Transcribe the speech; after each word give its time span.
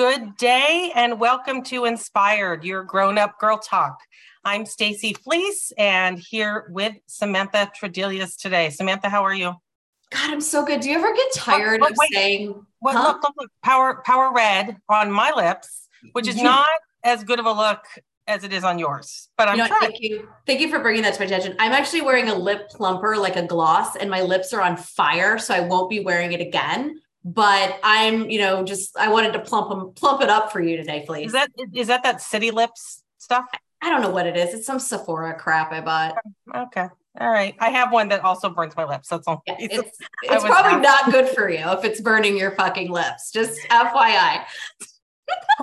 Good 0.00 0.38
day 0.38 0.92
and 0.94 1.20
welcome 1.20 1.62
to 1.64 1.84
Inspired, 1.84 2.64
your 2.64 2.84
grown-up 2.84 3.38
girl 3.38 3.58
talk. 3.58 4.00
I'm 4.46 4.64
Stacy 4.64 5.12
Fleece 5.12 5.74
and 5.76 6.18
here 6.18 6.68
with 6.70 6.94
Samantha 7.04 7.70
Tredelius 7.78 8.34
today. 8.38 8.70
Samantha, 8.70 9.10
how 9.10 9.22
are 9.22 9.34
you? 9.34 9.48
God, 10.10 10.30
I'm 10.30 10.40
so 10.40 10.64
good. 10.64 10.80
Do 10.80 10.88
you 10.88 10.96
ever 10.96 11.14
get 11.14 11.34
tired 11.34 11.82
of 11.82 11.92
saying 12.14 12.64
what, 12.78 12.96
huh? 12.96 13.08
look, 13.08 13.22
look, 13.24 13.34
look, 13.36 13.50
power 13.62 14.00
power 14.06 14.32
red 14.32 14.78
on 14.88 15.12
my 15.12 15.32
lips, 15.36 15.86
which 16.12 16.26
is 16.26 16.42
not 16.42 16.70
as 17.04 17.22
good 17.22 17.38
of 17.38 17.44
a 17.44 17.52
look 17.52 17.84
as 18.26 18.42
it 18.42 18.54
is 18.54 18.64
on 18.64 18.78
yours. 18.78 19.28
But 19.36 19.48
I'm 19.48 19.58
you 19.58 19.64
know, 19.64 19.68
trying. 19.68 19.90
Thank 19.90 20.00
you. 20.00 20.28
Thank 20.46 20.60
you 20.60 20.70
for 20.70 20.78
bringing 20.78 21.02
that 21.02 21.12
to 21.12 21.20
my 21.20 21.26
attention. 21.26 21.56
I'm 21.58 21.72
actually 21.72 22.00
wearing 22.00 22.30
a 22.30 22.34
lip 22.34 22.70
plumper, 22.70 23.18
like 23.18 23.36
a 23.36 23.46
gloss, 23.46 23.96
and 23.96 24.08
my 24.08 24.22
lips 24.22 24.54
are 24.54 24.62
on 24.62 24.78
fire, 24.78 25.36
so 25.36 25.52
I 25.52 25.60
won't 25.60 25.90
be 25.90 26.00
wearing 26.00 26.32
it 26.32 26.40
again. 26.40 27.02
But 27.24 27.78
I'm, 27.82 28.30
you 28.30 28.38
know, 28.38 28.64
just 28.64 28.96
I 28.96 29.10
wanted 29.10 29.32
to 29.34 29.40
plump 29.40 29.68
them, 29.68 29.92
plump 29.94 30.22
it 30.22 30.30
up 30.30 30.52
for 30.52 30.60
you 30.60 30.76
today, 30.76 31.04
please. 31.06 31.26
Is 31.26 31.32
that 31.32 31.50
is 31.74 31.86
that 31.88 32.02
that 32.02 32.22
City 32.22 32.50
Lips 32.50 33.02
stuff? 33.18 33.46
I 33.82 33.88
don't 33.88 34.02
know 34.02 34.10
what 34.10 34.26
it 34.26 34.36
is. 34.36 34.54
It's 34.54 34.66
some 34.66 34.78
Sephora 34.78 35.34
crap 35.34 35.72
I 35.72 35.80
bought. 35.80 36.16
Okay. 36.54 36.86
All 37.18 37.30
right. 37.30 37.54
I 37.58 37.70
have 37.70 37.92
one 37.92 38.08
that 38.08 38.22
also 38.22 38.50
burns 38.50 38.76
my 38.76 38.84
lips. 38.84 39.08
That's 39.08 39.26
all. 39.26 39.42
Yeah, 39.46 39.56
it's, 39.58 39.98
it's 40.22 40.44
probably 40.44 40.80
not 40.80 41.10
good 41.10 41.28
for 41.28 41.50
you 41.50 41.58
if 41.70 41.84
it's 41.84 42.00
burning 42.00 42.36
your 42.36 42.52
fucking 42.52 42.90
lips. 42.90 43.32
Just 43.32 43.58
FYI. 43.68 44.44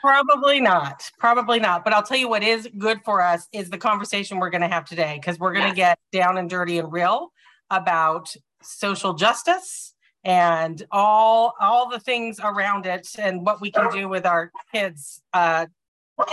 Probably 0.01 0.59
not. 0.59 1.09
Probably 1.19 1.59
not. 1.59 1.83
But 1.83 1.93
I'll 1.93 2.03
tell 2.03 2.17
you 2.17 2.27
what 2.27 2.43
is 2.43 2.67
good 2.77 2.99
for 3.05 3.21
us 3.21 3.47
is 3.53 3.69
the 3.69 3.77
conversation 3.77 4.39
we're 4.39 4.49
going 4.49 4.61
to 4.61 4.67
have 4.67 4.85
today 4.85 5.17
because 5.19 5.39
we're 5.39 5.53
going 5.53 5.69
to 5.69 5.75
get 5.75 5.99
down 6.11 6.37
and 6.37 6.49
dirty 6.49 6.79
and 6.79 6.91
real 6.91 7.31
about 7.69 8.33
social 8.61 9.13
justice 9.13 9.93
and 10.27 10.85
all 10.91 11.55
all 11.59 11.89
the 11.89 11.99
things 12.01 12.37
around 12.43 12.85
it 12.85 13.07
and 13.17 13.45
what 13.45 13.61
we 13.61 13.71
can 13.71 13.89
do 13.91 14.09
with 14.09 14.25
our 14.25 14.51
kids 14.73 15.21
uh, 15.33 15.65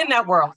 in 0.01 0.09
that 0.09 0.27
world. 0.27 0.53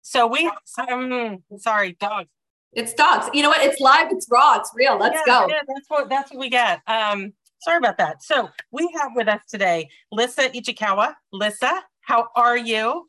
So 0.00 0.26
we, 0.26 0.50
um, 0.88 1.42
sorry, 1.58 1.96
dogs. 2.00 2.30
It's 2.72 2.94
dogs. 2.94 3.28
You 3.34 3.42
know 3.42 3.50
what? 3.50 3.62
It's 3.62 3.78
live. 3.78 4.08
It's 4.10 4.26
raw. 4.30 4.56
It's 4.56 4.72
real. 4.74 4.98
Let's 4.98 5.20
yeah, 5.26 5.40
go. 5.40 5.46
Yeah, 5.48 5.60
that's 5.68 5.88
what 5.88 6.08
that's 6.08 6.30
what 6.32 6.40
we 6.40 6.48
get. 6.48 6.80
Um, 6.86 7.34
sorry 7.60 7.76
about 7.76 7.98
that. 7.98 8.22
So 8.22 8.48
we 8.72 8.90
have 9.00 9.12
with 9.14 9.28
us 9.28 9.42
today 9.46 9.90
Lyssa 10.10 10.48
Ichikawa. 10.48 11.14
Lyssa, 11.30 11.82
how 12.00 12.28
are 12.34 12.56
you? 12.56 13.06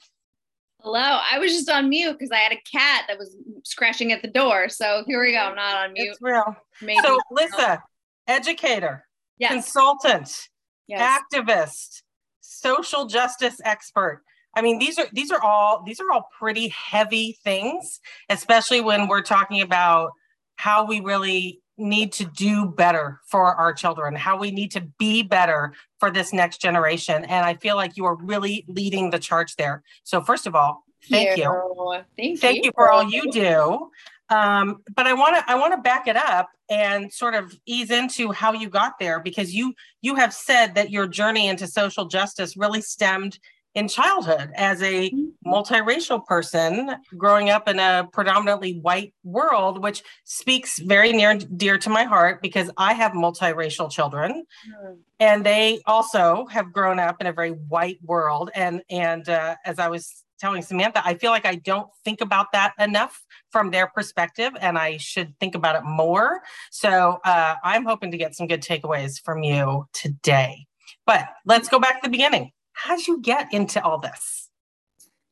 Hello. 0.81 0.99
I 0.99 1.39
was 1.39 1.53
just 1.53 1.69
on 1.69 1.89
mute 1.89 2.13
because 2.13 2.31
I 2.31 2.37
had 2.37 2.51
a 2.51 2.61
cat 2.69 3.05
that 3.07 3.17
was 3.17 3.35
scratching 3.63 4.11
at 4.11 4.21
the 4.21 4.27
door. 4.27 4.67
So 4.67 5.03
here 5.07 5.21
we 5.21 5.31
go. 5.31 5.39
I'm 5.39 5.55
not 5.55 5.85
on 5.85 5.93
mute. 5.93 6.11
It's 6.11 6.21
real. 6.21 6.55
Maybe. 6.81 6.99
So 6.99 7.17
Lyssa, 7.31 7.81
educator, 8.27 9.04
yes. 9.37 9.51
consultant, 9.51 10.49
yes. 10.87 11.21
activist, 11.33 12.01
social 12.41 13.05
justice 13.05 13.59
expert. 13.63 14.21
I 14.55 14.61
mean, 14.61 14.79
these 14.79 14.97
are 14.97 15.07
these 15.11 15.31
are 15.31 15.41
all 15.41 15.83
these 15.85 15.99
are 15.99 16.11
all 16.11 16.29
pretty 16.37 16.69
heavy 16.69 17.37
things, 17.43 17.99
especially 18.29 18.81
when 18.81 19.07
we're 19.07 19.21
talking 19.21 19.61
about 19.61 20.11
how 20.55 20.85
we 20.85 21.01
really 21.01 21.61
need 21.77 22.13
to 22.13 22.25
do 22.25 22.65
better 22.65 23.19
for 23.27 23.53
our 23.55 23.73
children, 23.73 24.15
how 24.15 24.37
we 24.37 24.51
need 24.51 24.71
to 24.71 24.81
be 24.97 25.21
better 25.21 25.73
for 25.99 26.09
this 26.09 26.31
next 26.31 26.61
generation. 26.61 27.25
And 27.25 27.45
I 27.45 27.55
feel 27.55 27.75
like 27.75 27.97
you 27.97 28.05
are 28.05 28.15
really 28.15 28.63
leading 28.69 29.09
the 29.09 29.19
charge 29.19 29.55
there. 29.57 29.83
So 30.03 30.21
first 30.21 30.47
of 30.47 30.55
all, 30.55 30.83
thank 31.09 31.37
you. 31.37 32.03
Thank, 32.15 32.39
thank 32.39 32.57
you. 32.57 32.63
you 32.65 32.71
for 32.73 32.89
all 32.89 33.09
you 33.09 33.29
do. 33.29 33.91
Um, 34.29 34.81
but 34.95 35.05
I 35.05 35.13
want 35.13 35.35
to 35.35 35.51
I 35.51 35.55
want 35.55 35.73
to 35.73 35.81
back 35.81 36.07
it 36.07 36.15
up 36.15 36.49
and 36.69 37.13
sort 37.13 37.35
of 37.35 37.53
ease 37.65 37.91
into 37.91 38.31
how 38.31 38.53
you 38.53 38.69
got 38.69 38.93
there 38.99 39.19
because 39.19 39.53
you 39.53 39.73
you 40.01 40.15
have 40.15 40.33
said 40.33 40.75
that 40.75 40.89
your 40.89 41.07
journey 41.07 41.47
into 41.47 41.67
social 41.67 42.05
justice 42.05 42.57
really 42.57 42.81
stemmed 42.81 43.37
in 43.75 43.89
childhood 43.89 44.51
as 44.55 44.81
a 44.81 45.11
mm-hmm. 45.11 45.53
multiracial 45.53 46.25
person 46.25 46.95
growing 47.17 47.49
up 47.49 47.67
in 47.67 47.77
a 47.77 48.07
predominantly 48.13 48.79
white 48.79 49.13
world, 49.23 49.83
which 49.83 50.01
speaks 50.23 50.79
very 50.79 51.11
near 51.11 51.31
and 51.31 51.57
dear 51.57 51.77
to 51.77 51.89
my 51.89 52.03
heart 52.03 52.41
because 52.41 52.71
I 52.77 52.93
have 52.93 53.11
multiracial 53.11 53.91
children, 53.91 54.45
mm. 54.67 54.97
and 55.19 55.45
they 55.45 55.81
also 55.85 56.47
have 56.49 56.71
grown 56.71 56.99
up 56.99 57.19
in 57.19 57.27
a 57.27 57.33
very 57.33 57.51
white 57.51 57.99
world. 58.01 58.49
And 58.55 58.81
and 58.89 59.27
uh, 59.27 59.55
as 59.65 59.77
I 59.77 59.89
was 59.89 60.24
telling 60.39 60.61
Samantha, 60.61 61.01
I 61.05 61.15
feel 61.15 61.31
like 61.31 61.45
I 61.45 61.55
don't 61.55 61.89
think 62.03 62.21
about 62.21 62.51
that 62.53 62.73
enough 62.79 63.23
from 63.51 63.71
their 63.71 63.87
perspective, 63.87 64.53
and 64.59 64.77
I 64.77 64.97
should 64.97 65.37
think 65.39 65.55
about 65.55 65.75
it 65.75 65.83
more. 65.83 66.41
So 66.71 67.19
uh, 67.23 67.55
I'm 67.63 67.85
hoping 67.85 68.11
to 68.11 68.17
get 68.17 68.35
some 68.35 68.47
good 68.47 68.61
takeaways 68.61 69.21
from 69.23 69.43
you 69.43 69.87
today. 69.93 70.65
But 71.05 71.27
let's 71.45 71.69
go 71.69 71.79
back 71.79 72.01
to 72.01 72.07
the 72.07 72.11
beginning 72.11 72.51
how 72.75 72.95
did 72.95 73.07
you 73.07 73.21
get 73.21 73.51
into 73.51 73.83
all 73.83 73.97
this? 73.97 74.49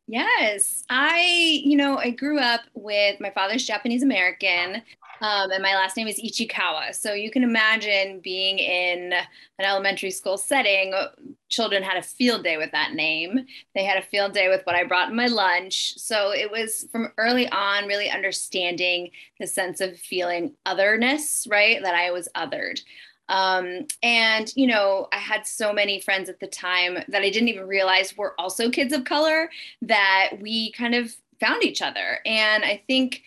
Yes, 0.07 0.83
I, 0.89 1.61
you 1.63 1.77
know, 1.77 1.97
I 1.97 2.09
grew 2.09 2.39
up 2.39 2.61
with 2.73 3.19
my 3.21 3.29
father's 3.29 3.65
Japanese 3.65 4.03
American, 4.03 4.81
um, 5.23 5.51
and 5.51 5.63
my 5.63 5.73
last 5.73 5.95
name 5.95 6.09
is 6.09 6.21
Ichikawa. 6.21 6.93
So 6.93 7.13
you 7.13 7.31
can 7.31 7.43
imagine 7.43 8.19
being 8.19 8.59
in 8.59 9.13
an 9.13 9.65
elementary 9.65 10.11
school 10.11 10.37
setting, 10.37 10.93
children 11.47 11.81
had 11.81 11.95
a 11.95 12.01
field 12.01 12.43
day 12.43 12.57
with 12.57 12.71
that 12.73 12.93
name. 12.93 13.45
They 13.73 13.85
had 13.85 13.97
a 13.97 14.05
field 14.05 14.33
day 14.33 14.49
with 14.49 14.65
what 14.65 14.75
I 14.75 14.83
brought 14.83 15.09
in 15.09 15.15
my 15.15 15.27
lunch. 15.27 15.93
So 15.97 16.31
it 16.33 16.51
was 16.51 16.87
from 16.91 17.13
early 17.17 17.47
on 17.49 17.87
really 17.87 18.09
understanding 18.09 19.11
the 19.39 19.47
sense 19.47 19.79
of 19.79 19.97
feeling 19.97 20.55
otherness, 20.65 21.47
right? 21.49 21.81
That 21.81 21.95
I 21.95 22.11
was 22.11 22.27
othered. 22.35 22.81
Um, 23.29 23.87
and, 24.03 24.51
you 24.57 24.67
know, 24.67 25.07
I 25.13 25.17
had 25.19 25.47
so 25.47 25.71
many 25.71 26.01
friends 26.01 26.27
at 26.27 26.41
the 26.41 26.47
time 26.47 26.97
that 27.07 27.21
I 27.21 27.29
didn't 27.29 27.47
even 27.47 27.65
realize 27.65 28.17
were 28.17 28.35
also 28.37 28.69
kids 28.69 28.91
of 28.91 29.05
color 29.05 29.49
that 29.83 30.31
we 30.41 30.73
kind 30.73 30.93
of 30.93 31.15
found 31.39 31.63
each 31.63 31.81
other. 31.81 32.19
And 32.25 32.63
I 32.63 32.83
think 32.87 33.23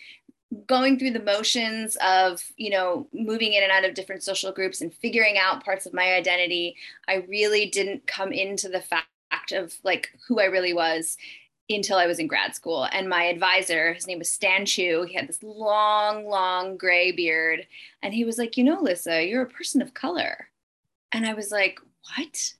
going 0.65 0.97
through 0.97 1.11
the 1.11 1.23
motions 1.23 1.97
of 2.01 2.41
you 2.55 2.69
know 2.69 3.07
moving 3.13 3.53
in 3.53 3.63
and 3.63 3.71
out 3.71 3.83
of 3.83 3.93
different 3.93 4.23
social 4.23 4.51
groups 4.51 4.81
and 4.81 4.93
figuring 4.93 5.37
out 5.37 5.63
parts 5.63 5.85
of 5.85 5.93
my 5.93 6.13
identity 6.13 6.75
i 7.09 7.15
really 7.27 7.65
didn't 7.65 8.07
come 8.07 8.31
into 8.31 8.69
the 8.69 8.79
fact 8.79 9.51
of 9.51 9.75
like 9.83 10.09
who 10.25 10.39
i 10.39 10.45
really 10.45 10.73
was 10.73 11.17
until 11.69 11.97
I 11.97 12.07
was 12.07 12.19
in 12.19 12.27
grad 12.27 12.55
school. 12.55 12.87
And 12.91 13.09
my 13.09 13.23
advisor, 13.23 13.93
his 13.93 14.07
name 14.07 14.19
was 14.19 14.31
Stan 14.31 14.65
Chu, 14.65 15.05
he 15.07 15.15
had 15.15 15.27
this 15.27 15.43
long, 15.43 16.25
long 16.25 16.77
gray 16.77 17.11
beard. 17.11 17.67
And 18.01 18.13
he 18.13 18.23
was 18.23 18.37
like, 18.37 18.57
You 18.57 18.63
know, 18.63 18.81
Lyssa, 18.81 19.27
you're 19.27 19.41
a 19.41 19.49
person 19.49 19.81
of 19.81 19.93
color. 19.93 20.49
And 21.11 21.25
I 21.25 21.33
was 21.33 21.51
like, 21.51 21.79
What? 22.15 22.53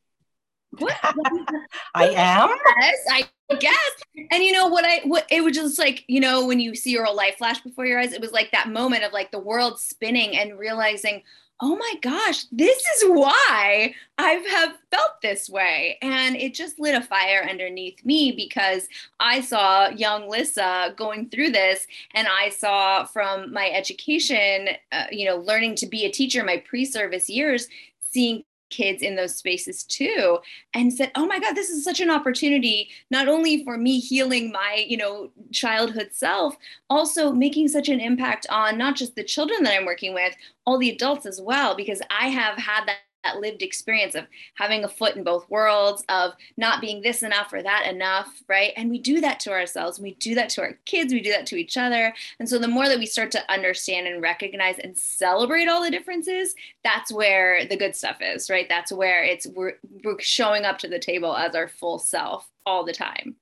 What? 0.77 0.97
I 1.95 2.09
am? 2.09 2.49
Yes, 2.81 2.97
I 3.09 3.29
guess. 3.55 3.91
And 4.31 4.43
you 4.43 4.51
know 4.51 4.67
what 4.67 4.85
I 4.85 5.01
what 5.05 5.25
it 5.29 5.43
was 5.43 5.55
just 5.55 5.79
like, 5.79 6.03
you 6.07 6.19
know, 6.19 6.45
when 6.45 6.59
you 6.59 6.75
see 6.75 6.91
your 6.91 7.05
whole 7.05 7.15
life 7.15 7.37
flash 7.37 7.61
before 7.61 7.85
your 7.85 7.99
eyes, 7.99 8.13
it 8.13 8.21
was 8.21 8.31
like 8.31 8.51
that 8.51 8.69
moment 8.69 9.03
of 9.03 9.13
like 9.13 9.31
the 9.31 9.39
world 9.39 9.79
spinning 9.79 10.37
and 10.37 10.59
realizing, 10.59 11.23
oh 11.59 11.75
my 11.75 11.93
gosh, 12.01 12.45
this 12.51 12.77
is 12.77 13.03
why 13.09 13.93
I 14.17 14.29
have 14.31 14.75
felt 14.91 15.21
this 15.21 15.49
way. 15.49 15.97
And 16.01 16.35
it 16.35 16.53
just 16.53 16.79
lit 16.79 16.93
a 16.93 17.01
fire 17.01 17.47
underneath 17.49 18.05
me 18.05 18.31
because 18.31 18.87
I 19.19 19.41
saw 19.41 19.89
young 19.89 20.29
Lyssa 20.29 20.93
going 20.97 21.29
through 21.29 21.51
this. 21.51 21.87
And 22.13 22.27
I 22.27 22.49
saw 22.49 23.05
from 23.05 23.51
my 23.53 23.69
education, 23.69 24.69
uh, 24.91 25.05
you 25.11 25.25
know, 25.25 25.37
learning 25.37 25.75
to 25.75 25.87
be 25.87 26.05
a 26.05 26.11
teacher, 26.11 26.43
my 26.43 26.57
pre 26.57 26.85
service 26.85 27.29
years, 27.29 27.67
seeing 28.11 28.43
kids 28.69 29.01
in 29.01 29.16
those 29.16 29.35
spaces 29.35 29.83
too 29.83 30.38
and 30.73 30.94
said 30.94 31.11
oh 31.16 31.25
my 31.25 31.39
god 31.39 31.55
this 31.55 31.69
is 31.69 31.83
such 31.83 32.01
an 32.01 32.09
opportunity 32.09 32.89
not 33.09 33.28
only 33.28 33.63
for 33.63 33.78
me 33.78 34.00
healing 34.00 34.51
my 34.51 34.85
you 34.88 34.97
know 34.97 35.29
childhood 35.51 36.09
self 36.11 36.55
also 36.89 37.31
making 37.31 37.67
such 37.67 37.89
an 37.89 38.00
impact 38.00 38.45
on 38.50 38.77
not 38.77 38.95
just 38.95 39.16
the 39.16 39.23
children 39.23 39.63
that 39.63 39.73
i'm 39.73 39.85
working 39.85 40.13
with 40.13 40.33
all 40.66 40.77
the 40.77 40.89
adults 40.89 41.25
as 41.25 41.41
well 41.41 41.75
because 41.75 42.01
i 42.09 42.27
have 42.27 42.57
had 42.57 42.85
that 42.85 42.97
that 43.27 43.41
lived 43.41 43.61
experience 43.61 44.15
of 44.15 44.25
having 44.55 44.83
a 44.83 44.89
foot 44.89 45.15
in 45.15 45.23
both 45.23 45.50
worlds, 45.50 46.03
of 46.09 46.33
not 46.57 46.81
being 46.81 47.01
this 47.01 47.24
enough 47.24 47.51
or 47.51 47.62
that 47.62 47.88
enough, 47.88 48.41
right? 48.47 48.74
And 48.77 48.89
we 48.89 49.00
do 49.00 49.21
that 49.21 49.39
to 49.41 49.51
ourselves. 49.51 50.00
We 50.00 50.13
do 50.15 50.35
that 50.35 50.50
to 50.50 50.62
our 50.62 50.74
kids. 50.85 51.13
We 51.13 51.21
do 51.21 51.31
that 51.31 51.45
to 51.47 51.56
each 51.56 51.77
other. 51.77 52.13
And 52.39 52.47
so 52.47 52.57
the 52.57 52.68
more 52.68 52.88
that 52.88 53.00
we 53.00 53.06
start 53.06 53.31
to 53.31 53.51
understand 53.51 54.07
and 54.07 54.21
recognize 54.21 54.79
and 54.79 54.97
celebrate 54.97 55.68
all 55.68 55.83
the 55.83 55.91
differences, 55.91 56.56
that's 56.83 57.12
where 57.12 57.65
the 57.65 57.77
good 57.77 57.95
stuff 57.95 58.18
is, 58.21 58.50
right? 58.50 58.68
That's 58.69 58.91
where 58.91 59.24
it's 59.24 59.47
we're, 59.47 59.74
we're 60.03 60.19
showing 60.19 60.65
up 60.65 60.77
to 60.79 60.88
the 60.88 61.00
table 61.00 61.35
as 61.35 61.56
our 61.56 61.68
full 61.68 62.00
self 62.00 62.50
all 62.65 62.85
the 62.85 62.94
time 62.94 63.35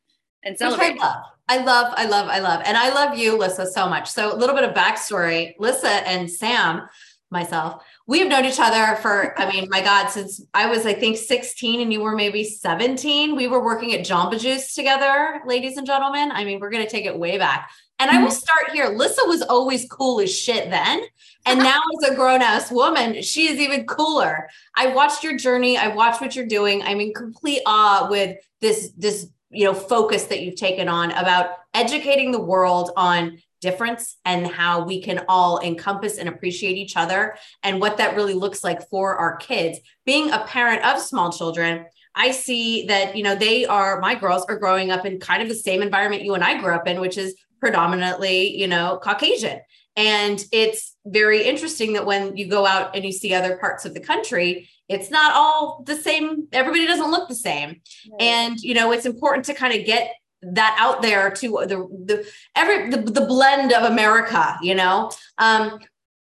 and 0.44 0.58
celebrate. 0.58 1.00
I 1.00 1.06
love. 1.06 1.24
I 1.48 1.58
love, 1.58 1.94
I 1.96 2.06
love, 2.06 2.28
I 2.28 2.40
love. 2.40 2.62
And 2.66 2.76
I 2.76 2.92
love 2.92 3.18
you, 3.18 3.38
Lyssa, 3.38 3.68
so 3.68 3.88
much. 3.88 4.10
So 4.10 4.34
a 4.34 4.38
little 4.38 4.56
bit 4.56 4.64
of 4.64 4.74
backstory. 4.74 5.54
Lyssa 5.60 6.08
and 6.08 6.30
Sam, 6.30 6.88
myself, 7.31 7.83
we 8.07 8.19
have 8.19 8.27
known 8.27 8.45
each 8.45 8.60
other 8.60 8.95
for, 8.98 9.39
I 9.39 9.51
mean, 9.51 9.68
my 9.69 9.81
God, 9.81 10.07
since 10.07 10.42
I 10.54 10.68
was, 10.68 10.86
I 10.86 10.94
think, 10.94 11.18
16 11.18 11.81
and 11.81 11.92
you 11.92 12.01
were 12.01 12.16
maybe 12.16 12.44
17. 12.44 13.36
We 13.36 13.48
were 13.48 13.63
working 13.63 13.94
at 13.94 14.06
Jamba 14.06 14.39
Juice 14.39 14.74
together, 14.74 15.42
ladies 15.45 15.77
and 15.77 15.88
gentlemen. 15.88 16.31
I 16.31 16.45
mean, 16.45 16.60
we're 16.60 16.69
going 16.69 16.83
to 16.83 16.89
take 16.89 17.06
it 17.06 17.18
way 17.18 17.38
back. 17.38 17.69
And 17.98 18.12
I 18.12 18.18
will 18.18 18.27
mm-hmm. 18.27 18.36
start 18.36 18.72
here. 18.74 18.89
Lyssa 18.89 19.25
was 19.25 19.42
always 19.42 19.88
cool 19.89 20.19
as 20.19 20.36
shit 20.36 20.69
then. 20.69 21.01
And 21.45 21.60
now, 21.60 21.80
as 22.04 22.10
a 22.10 22.16
grown 22.16 22.42
ass 22.42 22.69
woman, 22.69 23.22
she 23.22 23.48
is 23.48 23.60
even 23.60 23.86
cooler. 23.86 24.50
I 24.75 24.88
watched 24.88 25.24
your 25.24 25.38
journey. 25.38 25.77
I 25.77 25.88
watched 25.88 26.19
what 26.19 26.36
you're 26.36 26.45
doing. 26.45 26.81
I'm 26.83 27.00
in 27.00 27.13
complete 27.13 27.62
awe 27.66 28.07
with 28.10 28.38
this, 28.60 28.92
this, 28.98 29.27
you 29.50 29.63
know, 29.63 29.74
focus 29.74 30.25
that 30.25 30.42
you've 30.42 30.56
taken 30.56 30.89
on 30.89 31.12
about 31.12 31.51
educating 31.74 32.31
the 32.31 32.42
world 32.42 32.92
on 32.98 33.38
difference 33.62 34.18
and 34.25 34.46
how 34.48 34.86
we 34.86 35.02
can 35.02 35.25
all 35.28 35.60
encompass 35.60 36.18
and 36.18 36.30
appreciate 36.30 36.78
each 36.78 36.96
other 36.96 37.36
and 37.63 37.80
what 37.80 37.98
that 37.98 38.16
really 38.16 38.34
looks 38.34 38.63
like 38.63 38.88
for 38.90 39.16
our 39.16 39.38
kids. 39.38 39.80
Being 40.06 40.31
a 40.31 40.46
parent 40.46 40.86
of 40.86 41.02
small 41.02 41.31
children, 41.31 41.86
I 42.16 42.31
see 42.31 42.86
that, 42.88 43.16
you 43.16 43.24
know, 43.24 43.36
they 43.36 43.66
are, 43.66 44.00
my 44.00 44.16
girls 44.16 44.46
are 44.48 44.57
growing 44.57 44.92
up 44.92 45.06
in 45.06 45.19
kind 45.19 45.44
of 45.44 45.50
the 45.50 45.56
same 45.56 45.81
environment 45.81 46.24
you 46.24 46.34
and 46.34 46.44
I 46.44 46.60
grew 46.62 46.74
up 46.74 46.88
in, 46.88 47.02
which 47.02 47.18
is 47.18 47.36
predominantly, 47.60 48.56
you 48.56 48.68
know, 48.68 49.00
Caucasian. 49.02 49.60
And 49.98 50.44
it's 50.51 50.96
very 51.06 51.44
interesting 51.44 51.94
that 51.94 52.06
when 52.06 52.36
you 52.36 52.48
go 52.48 52.66
out 52.66 52.96
and 52.96 53.06
you 53.06 53.12
see 53.12 53.34
other 53.34 53.58
parts 53.58 53.86
of 53.86 53.94
the 53.94 54.00
country, 54.00 54.69
it's 54.90 55.10
not 55.10 55.34
all 55.34 55.84
the 55.86 55.96
same. 55.96 56.48
Everybody 56.51 56.86
doesn't 56.86 57.12
look 57.12 57.28
the 57.28 57.36
same. 57.36 57.69
Right. 58.12 58.22
And, 58.22 58.60
you 58.60 58.74
know, 58.74 58.92
it's 58.92 59.06
important 59.06 59.46
to 59.46 59.54
kind 59.54 59.78
of 59.78 59.86
get 59.86 60.13
that 60.54 60.76
out 60.80 61.02
there 61.02 61.32
to 61.32 61.66
the 61.68 61.78
the 62.06 62.28
every 62.56 62.90
the, 62.90 62.98
the 62.98 63.26
blend 63.26 63.74
of 63.74 63.84
America, 63.92 64.58
you 64.62 64.76
know. 64.76 65.12
Um, 65.38 65.80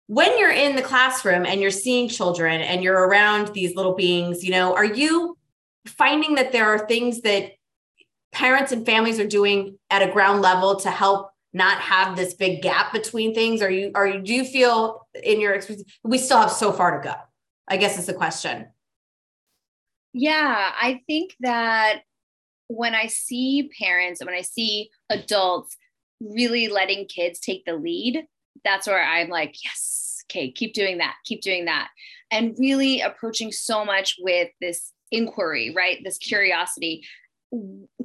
when 0.06 0.38
you're 0.38 0.52
in 0.52 0.74
the 0.74 0.82
classroom 0.82 1.44
and 1.44 1.60
you're 1.60 1.70
seeing 1.70 2.08
children 2.08 2.62
and 2.62 2.82
you're 2.82 3.06
around 3.06 3.52
these 3.52 3.76
little 3.76 3.94
beings, 3.94 4.42
you 4.42 4.50
know, 4.50 4.74
are 4.74 4.84
you 4.84 5.36
finding 5.86 6.36
that 6.36 6.50
there 6.50 6.66
are 6.66 6.86
things 6.86 7.20
that 7.22 7.52
parents 8.32 8.72
and 8.72 8.86
families 8.86 9.20
are 9.20 9.26
doing 9.26 9.78
at 9.90 10.02
a 10.02 10.10
ground 10.10 10.40
level 10.40 10.76
to 10.76 10.90
help 10.90 11.30
not 11.52 11.80
have 11.80 12.16
this 12.16 12.34
big 12.34 12.62
gap 12.62 12.92
between 12.92 13.34
things? 13.34 13.60
Are 13.60 13.70
you 13.70 13.90
are 13.94 14.06
you 14.06 14.20
do 14.20 14.32
you 14.32 14.44
feel 14.44 15.06
in 15.22 15.40
your 15.40 15.52
experience 15.52 15.90
we 16.02 16.18
still 16.18 16.38
have 16.38 16.52
so 16.52 16.72
far 16.72 16.98
to 16.98 17.06
go? 17.06 17.14
I 17.66 17.76
guess 17.76 17.98
is 17.98 18.06
the 18.06 18.14
question. 18.14 18.68
Yeah, 20.14 20.72
I 20.80 21.02
think 21.06 21.36
that 21.40 22.00
when 22.68 22.94
I 22.94 23.06
see 23.06 23.70
parents 23.78 24.24
when 24.24 24.34
I 24.34 24.42
see 24.42 24.90
adults 25.10 25.76
really 26.20 26.68
letting 26.68 27.06
kids 27.06 27.40
take 27.40 27.64
the 27.64 27.74
lead, 27.74 28.26
that's 28.64 28.86
where 28.86 29.02
I'm 29.02 29.28
like, 29.28 29.56
yes, 29.64 30.22
okay, 30.30 30.50
keep 30.50 30.74
doing 30.74 30.98
that, 30.98 31.14
keep 31.24 31.42
doing 31.42 31.64
that. 31.66 31.88
And 32.30 32.54
really 32.58 33.00
approaching 33.00 33.52
so 33.52 33.84
much 33.84 34.16
with 34.20 34.50
this 34.60 34.92
inquiry, 35.10 35.72
right? 35.74 35.98
This 36.04 36.18
curiosity. 36.18 37.04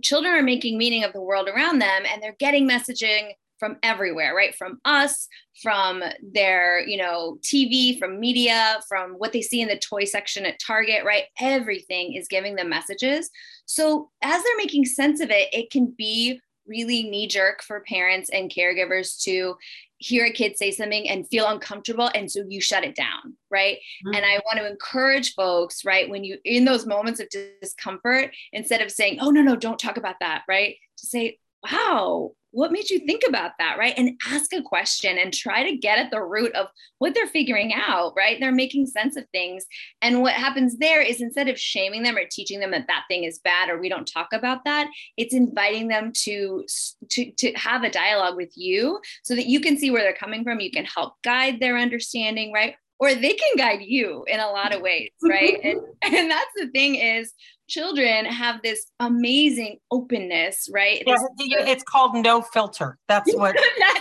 Children 0.01 0.33
are 0.35 0.43
making 0.43 0.77
meaning 0.77 1.03
of 1.03 1.11
the 1.11 1.21
world 1.21 1.49
around 1.49 1.79
them 1.79 2.03
and 2.09 2.23
they're 2.23 2.35
getting 2.39 2.67
messaging 2.67 3.31
from 3.59 3.77
everywhere 3.83 4.35
right? 4.35 4.55
From 4.55 4.79
us 4.85 5.27
from 5.61 6.03
their 6.33 6.85
you 6.87 6.97
know 6.97 7.37
tv 7.41 7.97
from 7.99 8.19
media 8.19 8.79
from 8.89 9.11
what 9.13 9.31
they 9.31 9.41
see 9.41 9.61
in 9.61 9.67
the 9.67 9.77
toy 9.77 10.03
section 10.03 10.45
at 10.45 10.59
target 10.59 11.03
right? 11.05 11.25
Everything 11.39 12.13
is 12.13 12.27
giving 12.27 12.55
them 12.55 12.69
messages. 12.69 13.29
So 13.65 14.09
as 14.21 14.43
they're 14.43 14.57
making 14.57 14.85
sense 14.85 15.21
of 15.21 15.29
it 15.29 15.49
it 15.53 15.69
can 15.71 15.93
be 15.97 16.39
really 16.67 17.03
knee 17.03 17.27
jerk 17.27 17.61
for 17.61 17.81
parents 17.81 18.29
and 18.29 18.49
caregivers 18.49 19.21
to 19.21 19.55
hear 19.97 20.25
a 20.25 20.31
kid 20.31 20.57
say 20.57 20.71
something 20.71 21.07
and 21.09 21.27
feel 21.29 21.47
uncomfortable 21.47 22.09
and 22.13 22.29
so 22.29 22.43
you 22.47 22.59
shut 22.59 22.83
it 22.83 22.95
down 22.95 23.35
right? 23.49 23.77
Mm-hmm. 24.05 24.15
and 24.15 24.25
i 24.25 24.39
want 24.45 24.57
to 24.57 24.69
encourage 24.69 25.33
folks 25.33 25.85
right 25.85 26.09
when 26.09 26.23
you 26.23 26.37
in 26.43 26.65
those 26.65 26.85
moments 26.85 27.19
of 27.19 27.27
discomfort 27.61 28.33
instead 28.51 28.81
of 28.81 28.91
saying 28.91 29.19
oh 29.21 29.29
no 29.29 29.41
no 29.41 29.55
don't 29.55 29.79
talk 29.79 29.97
about 29.97 30.15
that 30.19 30.43
right? 30.47 30.75
To 30.99 31.05
say 31.05 31.37
wow 31.63 32.31
what 32.53 32.71
made 32.71 32.89
you 32.89 32.99
think 32.99 33.23
about 33.27 33.51
that 33.59 33.77
right? 33.77 33.93
And 33.97 34.19
ask 34.29 34.53
a 34.53 34.61
question 34.61 35.17
and 35.17 35.33
try 35.33 35.63
to 35.69 35.75
get 35.75 35.99
at 35.99 36.11
the 36.11 36.21
root 36.21 36.53
of 36.55 36.67
what 36.99 37.13
they're 37.13 37.27
figuring 37.27 37.73
out 37.73 38.13
right? 38.15 38.37
They're 38.39 38.51
making 38.51 38.87
sense 38.87 39.17
of 39.17 39.25
things. 39.31 39.65
And 40.01 40.21
what 40.21 40.33
happens 40.33 40.77
there 40.77 41.01
is 41.01 41.19
instead 41.21 41.49
of 41.49 41.59
shaming 41.59 42.03
them 42.03 42.15
or 42.15 42.25
teaching 42.29 42.59
them 42.59 42.71
that 42.71 42.87
that 42.87 43.03
thing 43.07 43.23
is 43.25 43.39
bad 43.39 43.69
or 43.69 43.79
we 43.79 43.89
don't 43.89 44.07
talk 44.07 44.29
about 44.33 44.63
that 44.65 44.87
it's 45.17 45.33
inviting 45.33 45.87
them 45.87 46.11
to 46.13 46.63
to 47.09 47.31
to 47.31 47.51
have 47.53 47.83
a 47.83 47.89
dialogue 47.89 48.35
with 48.35 48.51
you 48.55 48.99
so 49.23 49.35
that 49.35 49.47
you 49.47 49.59
can 49.59 49.77
see 49.77 49.91
where 49.91 50.01
they're 50.01 50.13
coming 50.13 50.43
from. 50.43 50.59
You 50.59 50.71
can 50.71 50.85
help 50.85 51.15
guide 51.23 51.59
their 51.59 51.77
understanding 51.77 52.53
right? 52.53 52.75
Or 52.99 53.13
they 53.13 53.33
can 53.33 53.57
guide 53.57 53.81
you 53.81 54.23
in 54.27 54.39
a 54.39 54.47
lot 54.47 54.73
of 54.73 54.81
ways 54.81 55.09
right? 55.21 55.59
And, 55.63 55.81
and 56.03 56.31
that's 56.31 56.51
the 56.55 56.67
thing 56.67 56.95
is 56.95 57.33
children 57.73 58.25
have 58.25 58.61
this 58.61 58.85
amazing 58.99 59.79
openness, 59.89 60.69
right? 60.71 61.01
Yeah, 61.05 61.17
it's 61.39 61.83
called 61.83 62.15
no 62.15 62.41
filter. 62.41 62.97
That's 63.07 63.33
what 63.35 63.55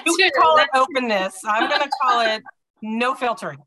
you 0.06 0.30
call 0.38 0.58
it 0.58 0.68
openness. 0.74 1.40
I'm 1.44 1.68
going 1.68 1.80
to 1.80 1.90
call 2.02 2.20
it 2.20 2.42
no 2.82 3.14
filtering. 3.14 3.58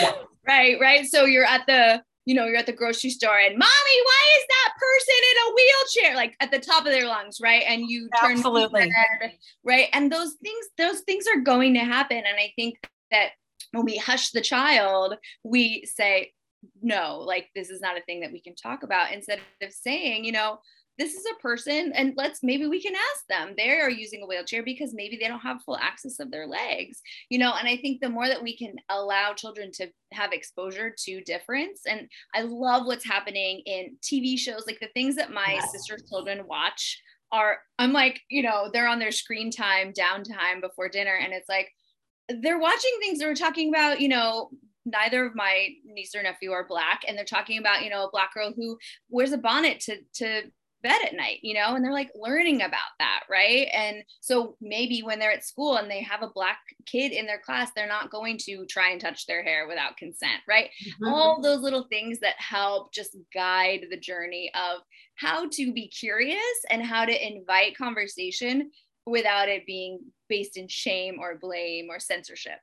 Yeah. 0.00 0.12
Right, 0.44 0.76
right. 0.80 1.06
So 1.06 1.24
you're 1.24 1.44
at 1.44 1.66
the 1.68 2.02
you 2.24 2.34
know, 2.34 2.46
you're 2.46 2.56
at 2.56 2.66
the 2.66 2.72
grocery 2.72 3.10
store 3.10 3.38
and 3.38 3.56
mommy, 3.56 3.98
why 4.04 4.38
is 4.38 4.44
that 4.48 4.72
person 4.76 5.14
in 5.30 5.36
a 5.38 5.54
wheelchair? 5.54 6.16
Like 6.16 6.36
at 6.40 6.50
the 6.50 6.58
top 6.58 6.84
of 6.84 6.92
their 6.92 7.06
lungs, 7.06 7.38
right? 7.40 7.62
And 7.68 7.88
you 7.88 8.08
turn 8.20 8.38
absolutely 8.38 8.90
head, 8.90 9.34
right. 9.62 9.88
And 9.92 10.10
those 10.10 10.34
things, 10.42 10.66
those 10.78 11.00
things 11.02 11.26
are 11.32 11.40
going 11.40 11.74
to 11.74 11.80
happen. 11.80 12.16
And 12.16 12.36
I 12.36 12.52
think 12.56 12.74
that 13.12 13.30
when 13.70 13.84
we 13.84 13.96
hush 13.98 14.30
the 14.30 14.40
child, 14.40 15.14
we 15.44 15.84
say, 15.84 16.32
no, 16.80 17.18
like 17.18 17.48
this 17.54 17.70
is 17.70 17.80
not 17.80 17.98
a 17.98 18.02
thing 18.02 18.20
that 18.20 18.32
we 18.32 18.40
can 18.40 18.54
talk 18.54 18.82
about 18.82 19.12
instead 19.12 19.40
of 19.62 19.72
saying, 19.72 20.24
you 20.24 20.32
know, 20.32 20.58
this 20.98 21.14
is 21.14 21.24
a 21.26 21.40
person 21.40 21.92
and 21.94 22.12
let's 22.16 22.42
maybe 22.42 22.66
we 22.66 22.80
can 22.80 22.94
ask 22.94 23.26
them 23.28 23.54
they 23.56 23.70
are 23.70 23.90
using 23.90 24.22
a 24.22 24.26
wheelchair 24.26 24.62
because 24.62 24.94
maybe 24.94 25.16
they 25.16 25.26
don't 25.26 25.40
have 25.40 25.62
full 25.62 25.76
access 25.78 26.20
of 26.20 26.30
their 26.30 26.46
legs 26.46 27.00
you 27.30 27.38
know 27.38 27.54
and 27.58 27.66
i 27.66 27.76
think 27.76 28.00
the 28.00 28.08
more 28.08 28.28
that 28.28 28.42
we 28.42 28.56
can 28.56 28.74
allow 28.90 29.32
children 29.32 29.70
to 29.72 29.88
have 30.12 30.32
exposure 30.32 30.94
to 30.96 31.20
difference 31.22 31.82
and 31.88 32.08
i 32.34 32.42
love 32.42 32.86
what's 32.86 33.04
happening 33.04 33.62
in 33.64 33.96
tv 34.02 34.38
shows 34.38 34.64
like 34.66 34.78
the 34.80 34.88
things 34.94 35.16
that 35.16 35.32
my 35.32 35.54
yes. 35.54 35.72
sister's 35.72 36.02
children 36.08 36.46
watch 36.46 37.00
are 37.32 37.58
i'm 37.78 37.92
like 37.92 38.20
you 38.28 38.42
know 38.42 38.68
they're 38.72 38.88
on 38.88 38.98
their 38.98 39.12
screen 39.12 39.50
time 39.50 39.92
downtime 39.92 40.60
before 40.60 40.88
dinner 40.88 41.18
and 41.22 41.32
it's 41.32 41.48
like 41.48 41.70
they're 42.42 42.60
watching 42.60 42.92
things 43.00 43.18
that 43.18 43.26
we're 43.26 43.34
talking 43.34 43.70
about 43.70 44.00
you 44.00 44.08
know 44.08 44.50
neither 44.84 45.24
of 45.24 45.34
my 45.34 45.68
niece 45.84 46.14
or 46.14 46.22
nephew 46.22 46.52
are 46.52 46.66
black 46.66 47.02
and 47.06 47.16
they're 47.16 47.24
talking 47.24 47.58
about 47.58 47.82
you 47.84 47.90
know 47.90 48.06
a 48.06 48.10
black 48.10 48.34
girl 48.34 48.52
who 48.54 48.78
wears 49.08 49.32
a 49.32 49.38
bonnet 49.38 49.80
to 49.80 49.98
to 50.14 50.42
bed 50.82 51.00
at 51.04 51.14
night 51.14 51.38
you 51.42 51.54
know 51.54 51.74
and 51.74 51.84
they're 51.84 51.92
like 51.92 52.10
learning 52.14 52.62
about 52.62 52.80
that 52.98 53.22
right? 53.30 53.68
And 53.72 54.02
so 54.20 54.56
maybe 54.60 55.02
when 55.02 55.18
they're 55.18 55.32
at 55.32 55.44
school 55.44 55.76
and 55.76 55.90
they 55.90 56.02
have 56.02 56.22
a 56.22 56.30
black 56.34 56.58
kid 56.86 57.12
in 57.12 57.26
their 57.26 57.38
class 57.38 57.70
they're 57.74 57.86
not 57.86 58.10
going 58.10 58.36
to 58.38 58.66
try 58.66 58.90
and 58.90 59.00
touch 59.00 59.26
their 59.26 59.42
hair 59.42 59.68
without 59.68 59.96
consent 59.96 60.40
right? 60.48 60.70
Mm-hmm. 60.84 61.08
all 61.08 61.40
those 61.40 61.60
little 61.60 61.86
things 61.88 62.18
that 62.20 62.34
help 62.38 62.92
just 62.92 63.16
guide 63.32 63.86
the 63.90 63.96
journey 63.96 64.50
of 64.54 64.80
how 65.14 65.48
to 65.50 65.72
be 65.72 65.88
curious 65.88 66.38
and 66.70 66.82
how 66.82 67.04
to 67.04 67.26
invite 67.26 67.76
conversation 67.76 68.70
without 69.06 69.48
it 69.48 69.66
being 69.66 70.00
based 70.28 70.56
in 70.56 70.66
shame 70.68 71.18
or 71.20 71.38
blame 71.38 71.88
or 71.90 72.00
censorship 72.00 72.58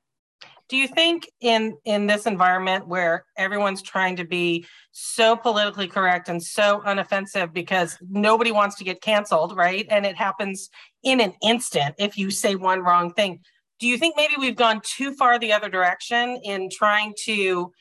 do 0.69 0.77
you 0.77 0.87
think 0.87 1.29
in 1.41 1.77
in 1.83 2.07
this 2.07 2.25
environment 2.25 2.87
where 2.87 3.25
everyone's 3.37 3.81
trying 3.81 4.15
to 4.17 4.23
be 4.23 4.65
so 4.91 5.35
politically 5.35 5.87
correct 5.87 6.29
and 6.29 6.41
so 6.41 6.81
unoffensive 6.85 7.51
because 7.53 7.97
nobody 8.09 8.51
wants 8.51 8.75
to 8.77 8.83
get 8.83 9.01
canceled 9.01 9.55
right? 9.55 9.85
And 9.89 10.05
it 10.05 10.15
happens 10.15 10.69
in 11.03 11.19
an 11.19 11.33
instant 11.43 11.95
if 11.97 12.17
you 12.17 12.31
say 12.31 12.55
one 12.55 12.81
wrong 12.81 13.13
thing. 13.13 13.39
Do 13.79 13.87
you 13.87 13.97
think 13.97 14.15
maybe 14.15 14.33
we've 14.37 14.55
gone 14.55 14.81
too 14.83 15.13
far 15.13 15.39
the 15.39 15.53
other 15.53 15.69
direction 15.69 16.39
in 16.43 16.69
trying 16.69 17.13
to 17.25 17.71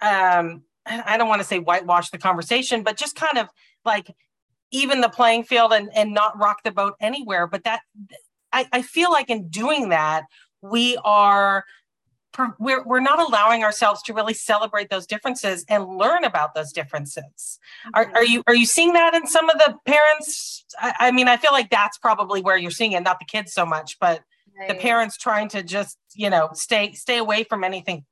um 0.00 0.62
i 0.86 1.18
don't 1.18 1.28
want 1.28 1.42
to 1.42 1.46
say 1.46 1.58
whitewash 1.58 2.08
the 2.08 2.16
conversation 2.16 2.82
but 2.82 2.96
just 2.96 3.14
kind 3.14 3.36
of 3.36 3.48
like 3.84 4.14
even 4.70 5.00
the 5.00 5.08
playing 5.08 5.44
field 5.44 5.72
and 5.72 5.90
and 5.94 6.12
not 6.12 6.38
rock 6.38 6.62
the 6.62 6.70
boat 6.70 6.94
anywhere? 7.00 7.46
But 7.46 7.64
that 7.64 7.80
I, 8.52 8.66
I 8.72 8.82
feel 8.82 9.10
like 9.10 9.30
in 9.30 9.48
doing 9.48 9.90
that 9.90 10.24
we 10.62 10.98
are 11.04 11.64
we're, 12.58 12.82
we're 12.84 13.00
not 13.00 13.20
allowing 13.20 13.64
ourselves 13.64 14.02
to 14.04 14.14
really 14.14 14.34
celebrate 14.34 14.90
those 14.90 15.06
differences 15.06 15.64
and 15.68 15.86
learn 15.86 16.24
about 16.24 16.54
those 16.54 16.72
differences. 16.72 17.58
Are, 17.94 18.06
mm-hmm. 18.06 18.16
are 18.16 18.24
you 18.24 18.42
are 18.46 18.54
you 18.54 18.66
seeing 18.66 18.92
that 18.92 19.14
in 19.14 19.26
some 19.26 19.48
of 19.50 19.58
the 19.58 19.76
parents? 19.84 20.58
I, 20.78 20.94
I 21.00 21.10
mean 21.10 21.28
i 21.28 21.36
feel 21.36 21.52
like 21.52 21.70
that's 21.70 21.98
probably 21.98 22.40
where 22.42 22.56
you're 22.56 22.70
seeing 22.70 22.92
it 22.92 23.02
not 23.02 23.18
the 23.18 23.24
kids 23.24 23.52
so 23.52 23.64
much 23.64 23.98
but 23.98 24.22
right. 24.58 24.68
the 24.68 24.74
parents 24.74 25.16
trying 25.16 25.48
to 25.50 25.62
just 25.62 25.98
you 26.14 26.30
know 26.30 26.50
stay 26.52 26.92
stay 26.92 27.18
away 27.18 27.44
from 27.44 27.64
anything 27.64 28.04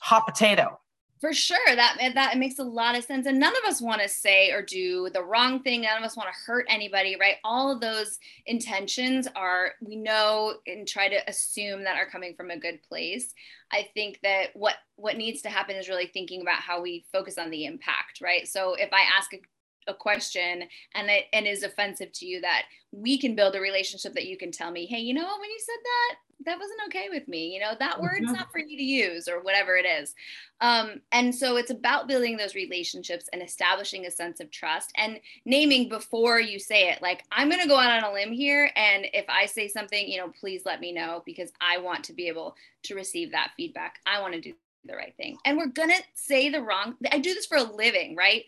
hot 0.00 0.26
potato 0.26 0.78
for 1.20 1.32
sure 1.32 1.58
that 1.66 1.98
that 2.14 2.38
makes 2.38 2.58
a 2.58 2.64
lot 2.64 2.96
of 2.96 3.04
sense 3.04 3.26
and 3.26 3.38
none 3.38 3.54
of 3.56 3.68
us 3.68 3.80
want 3.80 4.02
to 4.02 4.08
say 4.08 4.50
or 4.50 4.62
do 4.62 5.08
the 5.12 5.22
wrong 5.22 5.62
thing 5.62 5.82
none 5.82 5.98
of 5.98 6.04
us 6.04 6.16
want 6.16 6.28
to 6.28 6.40
hurt 6.46 6.66
anybody 6.68 7.16
right? 7.18 7.36
All 7.44 7.72
of 7.72 7.80
those 7.80 8.18
intentions 8.46 9.26
are 9.34 9.72
we 9.80 9.96
know 9.96 10.54
and 10.66 10.86
try 10.86 11.08
to 11.08 11.28
assume 11.28 11.84
that 11.84 11.96
are 11.96 12.10
coming 12.10 12.34
from 12.34 12.50
a 12.50 12.58
good 12.58 12.82
place. 12.82 13.32
I 13.72 13.88
think 13.94 14.20
that 14.22 14.48
what 14.54 14.74
what 14.96 15.16
needs 15.16 15.42
to 15.42 15.48
happen 15.48 15.76
is 15.76 15.88
really 15.88 16.06
thinking 16.06 16.42
about 16.42 16.60
how 16.60 16.80
we 16.82 17.04
focus 17.12 17.38
on 17.38 17.50
the 17.50 17.64
impact 17.64 18.20
right? 18.22 18.46
So 18.46 18.74
if 18.74 18.92
i 18.92 19.02
ask 19.18 19.32
a 19.32 19.40
a 19.86 19.94
question 19.94 20.64
and 20.94 21.10
it 21.10 21.24
and 21.32 21.46
is 21.46 21.62
offensive 21.62 22.12
to 22.12 22.26
you 22.26 22.40
that 22.40 22.64
we 22.92 23.18
can 23.18 23.34
build 23.34 23.54
a 23.54 23.60
relationship 23.60 24.14
that 24.14 24.26
you 24.26 24.36
can 24.36 24.50
tell 24.50 24.70
me 24.70 24.86
hey 24.86 24.98
you 24.98 25.14
know 25.14 25.24
what? 25.24 25.40
When 25.40 25.50
you 25.50 25.58
said 25.58 25.82
that 25.82 26.16
that 26.44 26.58
wasn't 26.58 26.80
okay 26.86 27.08
with 27.10 27.26
me. 27.28 27.52
You 27.52 27.60
know 27.60 27.72
that 27.78 28.00
word's 28.00 28.26
mm-hmm. 28.26 28.34
not 28.34 28.52
for 28.52 28.58
you 28.58 28.76
to 28.76 28.82
use 28.82 29.28
or 29.28 29.42
whatever 29.42 29.76
it 29.76 29.86
is. 29.86 30.14
Um, 30.60 31.00
and 31.12 31.34
so 31.34 31.56
it's 31.56 31.70
about 31.70 32.08
building 32.08 32.36
those 32.36 32.54
relationships 32.54 33.28
and 33.32 33.42
establishing 33.42 34.06
a 34.06 34.10
sense 34.10 34.40
of 34.40 34.50
trust 34.50 34.92
and 34.96 35.20
naming 35.44 35.88
before 35.88 36.40
you 36.40 36.58
say 36.58 36.88
it. 36.90 37.02
Like 37.02 37.24
i'm 37.32 37.48
going 37.48 37.62
to 37.62 37.68
go 37.68 37.78
out 37.78 38.02
on 38.02 38.10
a 38.10 38.12
limb 38.12 38.32
here 38.32 38.70
and 38.76 39.06
if 39.12 39.24
i 39.28 39.46
say 39.46 39.68
something 39.68 40.08
you 40.08 40.18
know 40.18 40.32
please 40.40 40.62
let 40.64 40.80
me 40.80 40.92
know 40.92 41.22
because 41.24 41.52
i 41.60 41.78
want 41.78 42.04
to 42.04 42.12
be 42.12 42.28
able 42.28 42.56
to 42.84 42.94
receive 42.94 43.32
that 43.32 43.52
feedback. 43.56 43.98
I 44.06 44.20
want 44.20 44.34
to 44.34 44.40
do 44.40 44.54
the 44.84 44.94
right 44.94 45.14
thing. 45.16 45.36
And 45.44 45.56
we're 45.56 45.66
going 45.66 45.90
to 45.90 46.02
say 46.14 46.48
the 46.48 46.62
wrong 46.62 46.94
i 47.10 47.18
do 47.18 47.34
this 47.34 47.46
for 47.46 47.58
a 47.58 47.62
living 47.62 48.14
right 48.16 48.44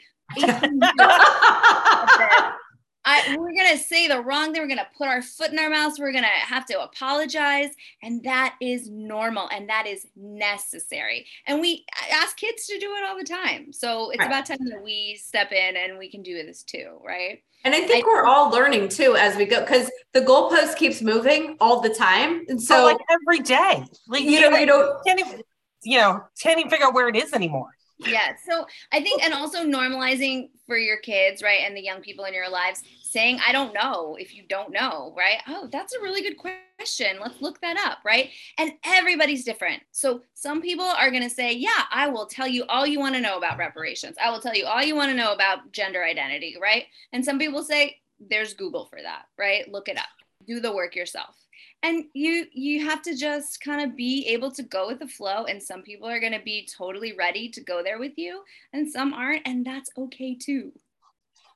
I, 3.05 3.05
we're 3.39 3.55
going 3.55 3.73
to 3.73 3.79
say 3.79 4.09
the 4.09 4.21
wrong 4.21 4.53
thing. 4.53 4.63
We're 4.63 4.69
going 4.69 4.79
to 4.79 4.87
put 4.97 5.09
our 5.09 5.23
foot 5.23 5.53
in 5.53 5.59
our 5.59 5.71
mouths. 5.71 5.99
We're 5.99 6.13
going 6.13 6.25
to 6.25 6.29
have 6.29 6.67
to 6.67 6.83
apologize. 6.83 7.71
And 8.03 8.23
that 8.25 8.57
is 8.61 8.89
normal 8.91 9.49
and 9.51 9.69
that 9.69 9.87
is 9.87 10.07
necessary. 10.17 11.27
And 11.47 11.61
we 11.61 11.85
ask 12.13 12.37
kids 12.37 12.67
to 12.67 12.79
do 12.79 12.95
it 12.95 13.05
all 13.05 13.19
the 13.19 13.25
time. 13.25 13.73
So 13.73 14.11
it's 14.11 14.21
right. 14.21 14.27
about 14.27 14.47
time 14.47 14.59
that 14.71 14.83
we 14.83 15.21
step 15.23 15.53
in 15.53 15.77
and 15.77 15.99
we 15.99 16.11
can 16.11 16.23
do 16.23 16.35
this 16.35 16.63
too, 16.63 16.99
right? 17.05 17.43
And 17.65 17.75
I 17.75 17.81
think 17.81 18.05
I, 18.05 18.09
we're 18.09 18.25
all 18.25 18.51
learning 18.51 18.89
too 18.89 19.17
as 19.17 19.37
we 19.37 19.45
go 19.45 19.61
because 19.61 19.91
the 20.13 20.21
goalpost 20.21 20.77
keeps 20.77 21.03
moving 21.03 21.57
all 21.61 21.81
the 21.81 21.89
time. 21.89 22.45
And 22.49 22.63
so, 22.63 22.85
like 22.85 22.99
every 23.11 23.41
day, 23.41 23.85
like, 24.07 24.23
you, 24.23 24.31
you 24.31 24.49
know, 24.49 24.57
you 24.57 24.67
know, 24.67 25.01
can't 25.05 25.19
even, 25.19 25.43
you 25.83 25.99
know, 25.99 26.23
can't 26.41 26.61
even 26.61 26.71
figure 26.71 26.87
out 26.87 26.95
where 26.95 27.09
it 27.09 27.17
is 27.17 27.33
anymore 27.33 27.71
yeah 28.01 28.33
so 28.49 28.67
i 28.93 29.01
think 29.01 29.23
and 29.25 29.35
also 29.35 29.65
normalizing 29.65 30.51
for 30.67 30.77
your 30.77 30.99
kids 30.99 31.43
right 31.43 31.63
and 31.65 31.77
the 31.77 31.83
young 31.83 32.01
people 32.01 32.25
in 32.25 32.35
your 32.35 32.49
lives 32.49 32.83
saying 33.03 33.39
i 33.47 33.53
don't 33.53 33.75
know 33.75 34.17
if 34.21 34.35
you 34.35 34.43
don't 34.49 34.73
know 34.73 35.15
right? 35.17 35.39
Oh 35.49 35.69
that's 35.73 35.95
a 35.95 36.01
really 36.01 36.23
good 36.23 36.37
question. 36.37 37.17
Let's 37.21 37.41
look 37.41 37.61
that 37.61 37.77
up 37.85 37.99
right? 38.05 38.31
And 38.59 38.73
everybody's 38.85 39.45
different. 39.45 39.83
So 39.91 40.23
some 40.35 40.63
people 40.63 40.85
are 40.85 41.11
going 41.11 41.23
to 41.23 41.31
say 41.31 41.53
yeah 41.53 41.85
i 41.91 42.09
will 42.09 42.27
tell 42.27 42.47
you 42.47 42.65
all 42.69 42.87
you 42.87 43.01
want 43.01 43.15
to 43.15 43.21
know 43.21 43.37
about 43.37 43.59
reparations. 43.59 44.17
I 44.23 44.31
will 44.31 44.41
tell 44.41 44.55
you 44.55 44.67
all 44.67 44.83
you 44.83 44.95
want 44.95 45.11
to 45.11 45.17
know 45.17 45.33
about 45.33 45.73
gender 45.73 46.05
identity 46.05 46.57
right? 46.61 46.85
And 47.13 47.25
some 47.25 47.39
people 47.39 47.63
say 47.63 47.97
there's 48.21 48.55
google 48.55 48.87
for 48.87 49.01
that 49.03 49.25
right? 49.39 49.71
Look 49.71 49.89
it 49.89 49.99
up. 49.99 50.07
Do 50.47 50.61
the 50.61 50.75
work 50.75 50.95
yourself 50.95 51.35
and 51.83 52.05
you 52.13 52.47
you 52.53 52.85
have 52.85 53.03
to 53.03 53.15
just 53.15 53.61
kind 53.61 53.81
of 53.81 53.97
be 53.97 54.27
able 54.29 54.51
to 54.51 54.63
go 54.63 54.89
with 54.89 54.99
the 54.99 55.07
flow 55.07 55.45
and 55.45 55.63
some 55.63 55.83
people 55.83 56.09
are 56.09 56.21
going 56.21 56.33
to 56.33 56.43
be 56.45 56.69
totally 56.77 57.15
ready 57.17 57.49
to 57.49 57.63
go 57.63 57.83
there 57.83 57.99
with 57.99 58.13
you 58.17 58.43
and 58.73 58.91
some 58.91 59.13
aren't 59.15 59.47
and 59.47 59.65
that's 59.65 59.91
okay 59.97 60.35
too 60.35 60.73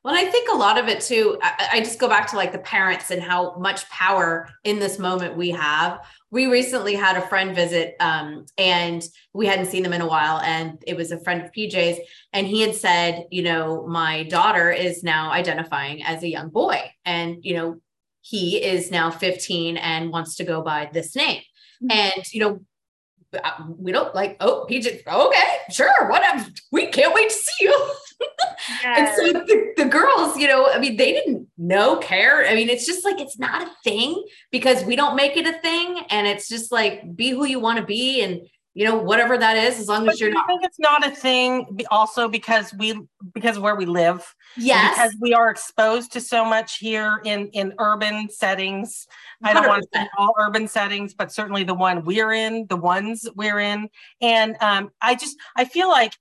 well, 0.05 0.17
I 0.17 0.25
think 0.25 0.49
a 0.51 0.57
lot 0.57 0.79
of 0.79 0.89
it 0.89 1.01
too, 1.01 1.39
I, 1.43 1.69
I, 1.75 1.79
just 1.79 2.01
go 2.01 2.09
back 2.09 2.27
to 2.31 2.37
like 2.37 2.51
the 2.51 2.59
parents 2.59 3.13
and 3.13 3.23
how 3.23 3.57
much 3.59 3.89
power 3.89 4.49
in 4.65 4.81
this 4.81 4.99
moment 4.99 5.37
we 5.37 5.51
have. 5.51 6.01
We 6.33 6.47
recently 6.47 6.97
had 6.97 7.17
a 7.17 7.29
friend 7.29 7.55
visit 7.55 7.95
um, 8.01 8.47
and 8.59 9.01
we 9.33 9.47
hadn't 9.47 9.67
seen 9.67 9.85
them 9.85 9.93
in 9.93 10.01
a 10.01 10.07
while. 10.07 10.41
And 10.41 10.83
it 10.89 10.97
was 10.97 11.13
a 11.13 11.21
friend 11.21 11.41
of 11.41 11.53
PJ's. 11.53 12.01
And 12.33 12.49
he 12.49 12.63
had 12.63 12.75
said, 12.75 13.27
you 13.31 13.43
know, 13.43 13.87
my 13.87 14.25
daughter 14.25 14.73
is 14.73 15.05
now 15.05 15.31
identifying 15.31 16.03
as 16.03 16.25
a 16.25 16.29
young 16.29 16.49
boy. 16.49 16.81
And, 17.05 17.37
you 17.43 17.55
know, 17.55 17.81
he 18.23 18.63
is 18.63 18.91
now 18.91 19.11
15 19.11 19.77
and 19.77 20.11
wants 20.11 20.37
to 20.37 20.45
go 20.45 20.63
by 20.63 20.89
this 20.93 21.15
name. 21.15 21.43
Mm-hmm. 21.83 21.91
And, 21.91 22.33
you 22.33 22.41
know, 22.41 22.61
uh, 23.43 23.65
we 23.77 23.93
don't 23.93 24.15
like, 24.15 24.37
oh, 24.41 24.67
PJ, 24.71 25.07
okay, 25.07 25.57
sure, 25.71 26.09
whatever. 26.09 26.47
We 26.71 26.87
can't 26.87 27.15
wait 27.15 27.31
to 27.31 27.35
see 27.35 27.65
you. 27.65 27.91
Yes. 28.83 28.85
and 28.85 29.09
so 29.35 29.41
the, 29.41 29.73
the 29.77 29.85
girls, 29.87 30.37
you 30.37 30.47
know, 30.47 30.71
I 30.71 30.79
mean, 30.79 30.97
they 30.97 31.13
didn't 31.13 31.49
know, 31.59 31.97
care. 31.97 32.47
I 32.47 32.55
mean, 32.55 32.69
it's 32.69 32.87
just 32.87 33.05
like, 33.05 33.21
it's 33.21 33.39
not 33.39 33.63
a 33.63 33.71
thing 33.85 34.25
because 34.51 34.85
we 34.85 34.97
don't 34.97 35.17
make 35.17 35.37
it 35.37 35.47
a 35.47 35.59
thing. 35.61 36.01
And 36.11 36.27
it's 36.27 36.49
just 36.49 36.71
like, 36.71 37.17
be 37.17 37.31
who 37.31 37.47
you 37.47 37.59
want 37.59 37.79
to 37.79 37.85
be. 37.85 38.23
And, 38.23 38.43
you 38.75 38.85
know 38.87 38.97
whatever 38.97 39.37
that 39.37 39.57
is 39.57 39.79
as 39.79 39.89
long 39.89 40.07
but 40.07 40.15
as 40.15 40.21
you're 40.21 40.33
not 40.33 40.45
I 40.45 40.47
think 40.47 40.65
it's 40.65 40.79
not 40.79 41.07
a 41.07 41.11
thing 41.11 41.81
also 41.91 42.29
because 42.29 42.73
we 42.75 42.99
because 43.35 43.57
of 43.57 43.63
where 43.63 43.77
we 43.77 43.87
live 43.87 44.35
yes 44.57 44.97
because 44.97 45.17
we 45.21 45.35
are 45.35 45.51
exposed 45.51 46.13
to 46.13 46.21
so 46.21 46.45
much 46.45 46.79
here 46.79 47.21
in 47.25 47.49
in 47.49 47.75
urban 47.79 48.29
settings 48.31 49.07
100%. 49.45 49.51
i 49.51 49.53
don't 49.53 49.69
want 49.69 49.83
to 49.83 49.89
say 49.95 50.09
all 50.19 50.35
urban 50.41 50.67
settings 50.69 51.15
but 51.15 51.33
certainly 51.33 51.65
the 51.65 51.75
one 51.75 52.05
we're 52.05 52.33
in 52.33 52.67
the 52.69 52.77
ones 52.77 53.29
we're 53.35 53.59
in 53.59 53.89
and 54.21 54.57
um 54.61 54.91
i 55.01 55.15
just 55.15 55.37
i 55.57 55.65
feel 55.65 55.89
like 55.89 56.17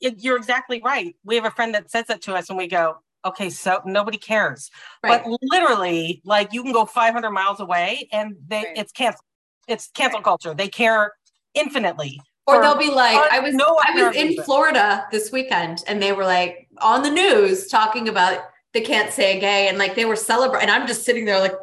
it, 0.00 0.16
you're 0.18 0.36
exactly 0.36 0.82
right 0.84 1.14
we 1.24 1.36
have 1.36 1.44
a 1.44 1.50
friend 1.50 1.74
that 1.74 1.90
says 1.90 2.06
that 2.06 2.20
to 2.22 2.34
us 2.34 2.48
and 2.48 2.58
we 2.58 2.66
go 2.66 2.96
okay 3.24 3.50
so 3.50 3.80
nobody 3.84 4.18
cares 4.18 4.70
right. 5.04 5.22
but 5.22 5.38
literally 5.42 6.20
like 6.24 6.52
you 6.52 6.62
can 6.64 6.72
go 6.72 6.84
500 6.84 7.30
miles 7.30 7.60
away 7.60 8.08
and 8.12 8.34
they 8.48 8.64
right. 8.64 8.76
it's 8.76 8.90
cancel 8.90 9.24
it's 9.68 9.88
cancel 9.94 10.18
right. 10.18 10.24
culture 10.24 10.54
they 10.54 10.66
care 10.66 11.12
infinitely. 11.54 12.20
Or 12.46 12.60
they'll 12.60 12.76
be 12.76 12.90
like, 12.90 13.16
I 13.30 13.38
was 13.38 13.54
no 13.54 13.78
I 13.86 14.02
was 14.02 14.16
in 14.16 14.42
Florida 14.42 15.06
this 15.12 15.30
weekend 15.30 15.84
and 15.86 16.02
they 16.02 16.12
were 16.12 16.24
like 16.24 16.68
on 16.78 17.02
the 17.02 17.10
news 17.10 17.68
talking 17.68 18.08
about 18.08 18.40
they 18.74 18.80
can't 18.80 19.12
say 19.12 19.38
gay 19.38 19.68
and 19.68 19.78
like 19.78 19.94
they 19.94 20.04
were 20.04 20.16
celebrating. 20.16 20.68
And 20.68 20.82
I'm 20.82 20.88
just 20.88 21.04
sitting 21.04 21.24
there 21.24 21.38
like 21.38 21.54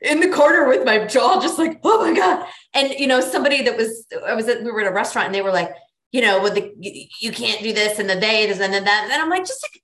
in 0.00 0.20
the 0.20 0.30
corner 0.30 0.66
with 0.68 0.86
my 0.86 1.04
jaw 1.04 1.40
just 1.40 1.58
like, 1.58 1.78
oh 1.84 2.02
my 2.02 2.16
God. 2.16 2.46
And 2.72 2.94
you 2.98 3.06
know, 3.06 3.20
somebody 3.20 3.62
that 3.62 3.76
was 3.76 4.06
I 4.26 4.34
was 4.34 4.48
at 4.48 4.64
we 4.64 4.70
were 4.70 4.80
at 4.80 4.86
a 4.86 4.94
restaurant 4.94 5.26
and 5.26 5.34
they 5.34 5.42
were 5.42 5.52
like, 5.52 5.70
you 6.12 6.22
know, 6.22 6.42
with 6.42 6.54
the 6.54 6.72
you, 6.80 7.06
you 7.20 7.30
can't 7.30 7.62
do 7.62 7.74
this 7.74 7.98
and 7.98 8.08
the 8.08 8.14
they 8.14 8.46
this 8.46 8.60
and 8.60 8.72
then 8.72 8.84
that. 8.84 9.10
And 9.12 9.22
I'm 9.22 9.28
like, 9.28 9.46
just 9.46 9.62
like 9.62 9.82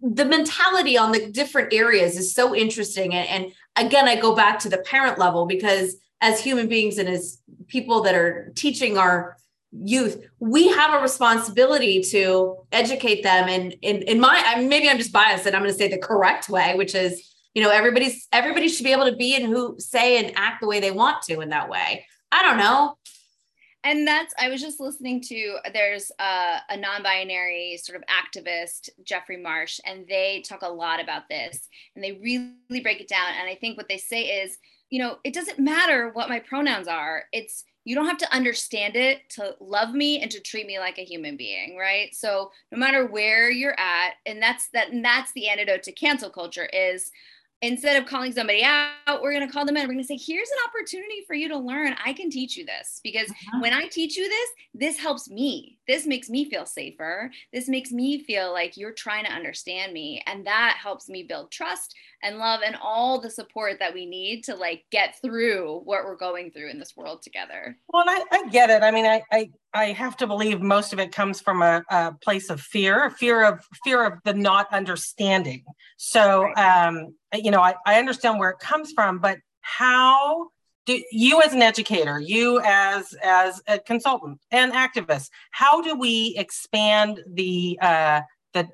the 0.00 0.24
mentality 0.24 0.98
on 0.98 1.12
the 1.12 1.30
different 1.30 1.72
areas 1.72 2.16
is 2.16 2.34
so 2.34 2.54
interesting. 2.54 3.14
And, 3.14 3.28
and 3.28 3.52
again, 3.76 4.08
I 4.08 4.16
go 4.16 4.34
back 4.34 4.58
to 4.60 4.68
the 4.68 4.78
parent 4.78 5.18
level 5.18 5.46
because 5.46 5.96
as 6.20 6.42
human 6.42 6.68
beings 6.68 6.98
and 6.98 7.08
as 7.08 7.40
people 7.66 8.02
that 8.02 8.14
are 8.14 8.52
teaching 8.54 8.96
our 8.96 9.36
youth 9.72 10.24
we 10.38 10.68
have 10.68 10.94
a 10.94 11.02
responsibility 11.02 12.00
to 12.00 12.56
educate 12.72 13.22
them 13.22 13.48
and 13.48 13.74
in, 13.82 14.00
in 14.02 14.18
my 14.18 14.64
maybe 14.66 14.88
i'm 14.88 14.96
just 14.96 15.12
biased 15.12 15.44
and 15.44 15.54
i'm 15.54 15.60
going 15.60 15.72
to 15.72 15.76
say 15.76 15.88
the 15.88 15.98
correct 15.98 16.48
way 16.48 16.74
which 16.76 16.94
is 16.94 17.36
you 17.56 17.62
know 17.62 17.70
everybody's 17.70 18.28
everybody 18.32 18.68
should 18.68 18.84
be 18.84 18.92
able 18.92 19.06
to 19.06 19.16
be 19.16 19.34
and 19.34 19.46
who 19.46 19.76
say 19.78 20.22
and 20.22 20.36
act 20.36 20.60
the 20.60 20.66
way 20.66 20.78
they 20.78 20.90
want 20.90 21.22
to 21.22 21.40
in 21.40 21.48
that 21.48 21.70
way. 21.70 22.04
I 22.30 22.42
don't 22.42 22.58
know. 22.58 22.98
And 23.82 24.06
that's 24.06 24.34
i 24.38 24.50
was 24.50 24.60
just 24.60 24.78
listening 24.78 25.22
to 25.22 25.56
there's 25.72 26.12
a, 26.18 26.58
a, 26.68 26.76
non-binary 26.76 27.80
sort 27.82 27.96
of 27.96 28.04
activist 28.08 28.90
jeffrey 29.04 29.38
marsh 29.38 29.80
and 29.86 30.06
they 30.06 30.42
talk 30.46 30.60
a 30.62 30.68
lot 30.68 31.00
about 31.00 31.28
this 31.30 31.66
and 31.94 32.04
they 32.04 32.12
really 32.12 32.82
break 32.82 33.00
it 33.00 33.08
down. 33.08 33.32
And 33.40 33.48
i 33.48 33.54
think 33.54 33.78
what 33.78 33.88
they 33.88 33.96
say 33.96 34.42
is 34.42 34.58
you 34.90 35.02
know, 35.02 35.18
it 35.24 35.34
doesn't 35.34 35.58
matter 35.58 36.10
what 36.10 36.28
my 36.28 36.40
pronouns 36.40 36.88
are. 36.88 37.24
It's 37.32 37.64
you 37.84 37.94
don't 37.94 38.06
have 38.06 38.18
to 38.18 38.34
understand 38.34 38.96
it 38.96 39.28
to 39.30 39.54
love 39.60 39.94
me 39.94 40.20
and 40.20 40.30
to 40.32 40.40
treat 40.40 40.66
me 40.66 40.80
like 40.80 40.98
a 40.98 41.04
human 41.04 41.36
being, 41.36 41.76
right? 41.76 42.12
So 42.14 42.50
no 42.72 42.78
matter 42.78 43.06
where 43.06 43.48
you're 43.48 43.78
at, 43.78 44.14
and 44.26 44.42
that's 44.42 44.68
that 44.70 44.90
and 44.90 45.04
that's 45.04 45.32
the 45.32 45.48
antidote 45.48 45.84
to 45.84 45.92
cancel 45.92 46.30
culture 46.30 46.68
is 46.72 47.12
instead 47.62 48.00
of 48.00 48.08
calling 48.08 48.32
somebody 48.32 48.62
out, 48.62 49.22
we're 49.22 49.32
going 49.32 49.46
to 49.46 49.52
call 49.52 49.64
them 49.64 49.76
in. 49.76 49.84
We're 49.84 49.94
going 49.94 49.98
to 49.98 50.04
say, 50.04 50.18
here's 50.18 50.50
an 50.50 50.58
opportunity 50.68 51.24
for 51.26 51.34
you 51.34 51.48
to 51.48 51.56
learn. 51.56 51.94
I 52.04 52.12
can 52.12 52.30
teach 52.30 52.56
you 52.56 52.66
this 52.66 53.00
because 53.02 53.30
uh-huh. 53.30 53.60
when 53.60 53.72
I 53.72 53.86
teach 53.86 54.16
you 54.16 54.28
this, 54.28 54.48
this 54.74 54.98
helps 54.98 55.30
me. 55.30 55.75
This 55.86 56.06
makes 56.06 56.28
me 56.28 56.48
feel 56.48 56.66
safer. 56.66 57.30
This 57.52 57.68
makes 57.68 57.90
me 57.92 58.22
feel 58.24 58.52
like 58.52 58.76
you're 58.76 58.92
trying 58.92 59.24
to 59.24 59.32
understand 59.32 59.92
me. 59.92 60.22
And 60.26 60.46
that 60.46 60.78
helps 60.82 61.08
me 61.08 61.22
build 61.22 61.50
trust 61.50 61.94
and 62.22 62.38
love 62.38 62.60
and 62.64 62.76
all 62.82 63.20
the 63.20 63.30
support 63.30 63.78
that 63.78 63.94
we 63.94 64.06
need 64.06 64.44
to 64.44 64.54
like 64.54 64.84
get 64.90 65.16
through 65.22 65.80
what 65.84 66.04
we're 66.04 66.16
going 66.16 66.50
through 66.50 66.70
in 66.70 66.78
this 66.78 66.96
world 66.96 67.22
together. 67.22 67.76
Well, 67.88 68.04
I, 68.06 68.24
I 68.32 68.48
get 68.48 68.70
it. 68.70 68.82
I 68.82 68.90
mean, 68.90 69.06
I, 69.06 69.22
I, 69.30 69.50
I 69.74 69.84
have 69.92 70.16
to 70.18 70.26
believe 70.26 70.60
most 70.60 70.92
of 70.92 70.98
it 70.98 71.12
comes 71.12 71.40
from 71.40 71.62
a, 71.62 71.82
a 71.90 72.14
place 72.22 72.50
of 72.50 72.60
fear, 72.60 73.10
fear 73.10 73.44
of 73.44 73.60
fear 73.84 74.04
of 74.04 74.14
the 74.24 74.34
not 74.34 74.72
understanding. 74.72 75.64
So, 75.98 76.42
right. 76.42 76.88
um, 76.88 77.14
you 77.34 77.50
know, 77.50 77.60
I, 77.60 77.74
I 77.86 77.98
understand 77.98 78.38
where 78.38 78.50
it 78.50 78.58
comes 78.58 78.92
from, 78.92 79.18
but 79.18 79.38
how 79.60 80.48
do 80.86 81.02
you 81.10 81.42
as 81.42 81.52
an 81.52 81.62
educator, 81.62 82.20
you 82.20 82.60
as 82.64 83.14
as 83.22 83.60
a 83.66 83.78
consultant 83.78 84.40
and 84.50 84.72
activist, 84.72 85.30
how 85.50 85.82
do 85.82 85.96
we 85.98 86.34
expand 86.38 87.20
the 87.26 87.78
uh, 87.82 88.20
the 88.54 88.68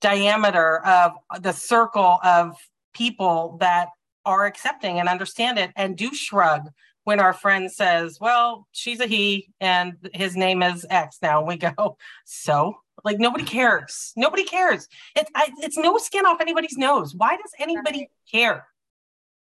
diameter 0.00 0.84
of 0.84 1.12
the 1.40 1.52
circle 1.52 2.18
of 2.24 2.56
people 2.94 3.56
that 3.60 3.88
are 4.24 4.46
accepting 4.46 5.00
and 5.00 5.08
understand 5.08 5.58
it 5.58 5.70
and 5.76 5.96
do 5.96 6.12
shrug 6.14 6.68
when 7.04 7.20
our 7.20 7.32
friend 7.32 7.70
says, 7.70 8.18
Well, 8.20 8.66
she's 8.72 9.00
a 9.00 9.06
he 9.06 9.48
and 9.60 9.94
his 10.12 10.36
name 10.36 10.62
is 10.62 10.86
X 10.88 11.18
now. 11.22 11.38
And 11.38 11.48
we 11.48 11.56
go, 11.56 11.96
So, 12.24 12.76
like, 13.04 13.18
nobody 13.18 13.44
cares. 13.44 14.12
Nobody 14.16 14.44
cares. 14.44 14.88
It's, 15.16 15.30
I, 15.34 15.50
it's 15.58 15.78
no 15.78 15.96
skin 15.98 16.26
off 16.26 16.40
anybody's 16.40 16.76
nose. 16.76 17.14
Why 17.14 17.36
does 17.36 17.52
anybody 17.58 18.08
care? 18.30 18.66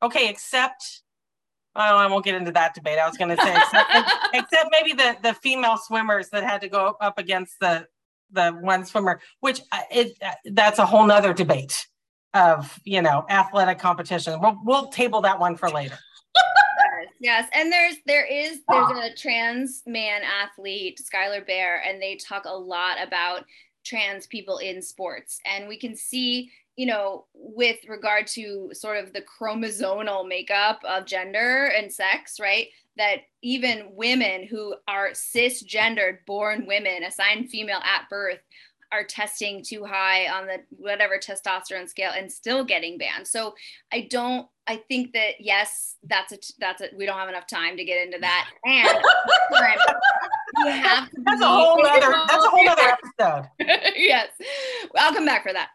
Okay, 0.03 0.29
except, 0.29 1.03
oh, 1.78 1.97
I 1.97 2.06
won't 2.06 2.25
get 2.25 2.35
into 2.35 2.50
that 2.52 2.75
debate. 2.75 2.99
I 2.99 3.06
was 3.06 3.16
going 3.16 3.35
to 3.35 3.42
say, 3.42 3.56
except, 3.56 3.90
except 4.35 4.68
maybe 4.70 4.92
the, 4.92 5.16
the 5.23 5.35
female 5.35 5.76
swimmers 5.76 6.28
that 6.30 6.44
had 6.44 6.61
to 6.61 6.68
go 6.68 6.97
up 7.00 7.18
against 7.18 7.58
the 7.61 7.87
the 8.30 8.50
one 8.61 8.85
swimmer, 8.85 9.20
which 9.40 9.62
uh, 9.73 9.80
is 9.90 10.12
uh, 10.20 10.32
that's 10.52 10.78
a 10.78 10.85
whole 10.85 11.06
nother 11.06 11.32
debate 11.32 11.87
of 12.35 12.78
you 12.85 13.00
know 13.00 13.25
athletic 13.30 13.78
competition. 13.78 14.38
We'll 14.40 14.58
we'll 14.64 14.88
table 14.88 15.23
that 15.23 15.40
one 15.40 15.56
for 15.56 15.70
later. 15.70 15.99
yes, 16.37 17.08
yes, 17.20 17.50
and 17.54 17.73
there's 17.73 17.97
there 18.06 18.26
is 18.26 18.61
there's 18.68 18.90
a 18.90 19.14
trans 19.14 19.82
man 19.87 20.23
athlete, 20.23 20.99
Schuyler 20.99 21.40
Bailar, 21.40 21.80
and 21.87 22.02
they 22.02 22.16
talk 22.16 22.44
a 22.44 22.54
lot 22.54 22.97
about 23.02 23.44
trans 23.85 24.26
people 24.26 24.58
in 24.58 24.82
sports, 24.82 25.40
and 25.47 25.66
we 25.66 25.78
can 25.78 25.97
see 25.97 26.50
you 26.78 26.87
know, 26.87 27.25
with 27.35 27.78
regard 27.88 28.28
to 28.28 28.70
sort 28.73 28.99
of 28.99 29.12
the 29.12 29.20
chromosomal 29.23 30.26
makeup 30.26 30.80
of 30.88 31.06
gender 31.06 31.73
and 31.76 31.92
sex, 31.92 32.38
right? 32.38 32.68
That 32.97 33.23
even 33.42 33.88
women 33.97 34.47
who 34.47 34.76
are 34.87 35.11
cisgendered 35.11 36.18
born 36.25 36.66
women 36.68 37.02
assigned 37.02 37.50
female 37.50 37.80
at 37.82 38.08
birth 38.08 38.38
are 38.92 39.02
testing 39.02 39.61
too 39.61 39.85
high 39.85 40.28
on 40.28 40.47
the 40.47 40.58
whatever 40.70 41.18
testosterone 41.18 41.88
scale 41.88 42.12
and 42.16 42.30
still 42.30 42.64
getting 42.64 42.97
banned. 42.97 43.26
So 43.26 43.56
I 43.92 44.06
don't 44.08 44.47
I 44.68 44.76
think 44.76 45.14
that 45.14 45.40
yes, 45.40 45.97
that's 46.04 46.32
a 46.32 46.38
that's 46.61 46.80
a 46.80 46.90
we 46.97 47.06
don't 47.06 47.18
have 47.18 47.28
enough 47.28 47.49
time 47.49 47.76
to 47.76 47.85
get 47.85 48.06
into 48.06 48.18
that. 48.20 48.50
And 48.64 49.02
have 50.83 51.09
that's 51.25 51.41
a 51.41 51.47
whole 51.47 51.85
other 51.85 52.13
that's 52.29 52.45
a 52.45 52.49
whole 52.49 52.69
other 52.69 52.83
episode. 53.19 53.49
yes. 53.97 54.29
I'll 54.97 55.15
come 55.15 55.27
back 55.27 55.43
for 55.43 55.53
that. 55.53 55.71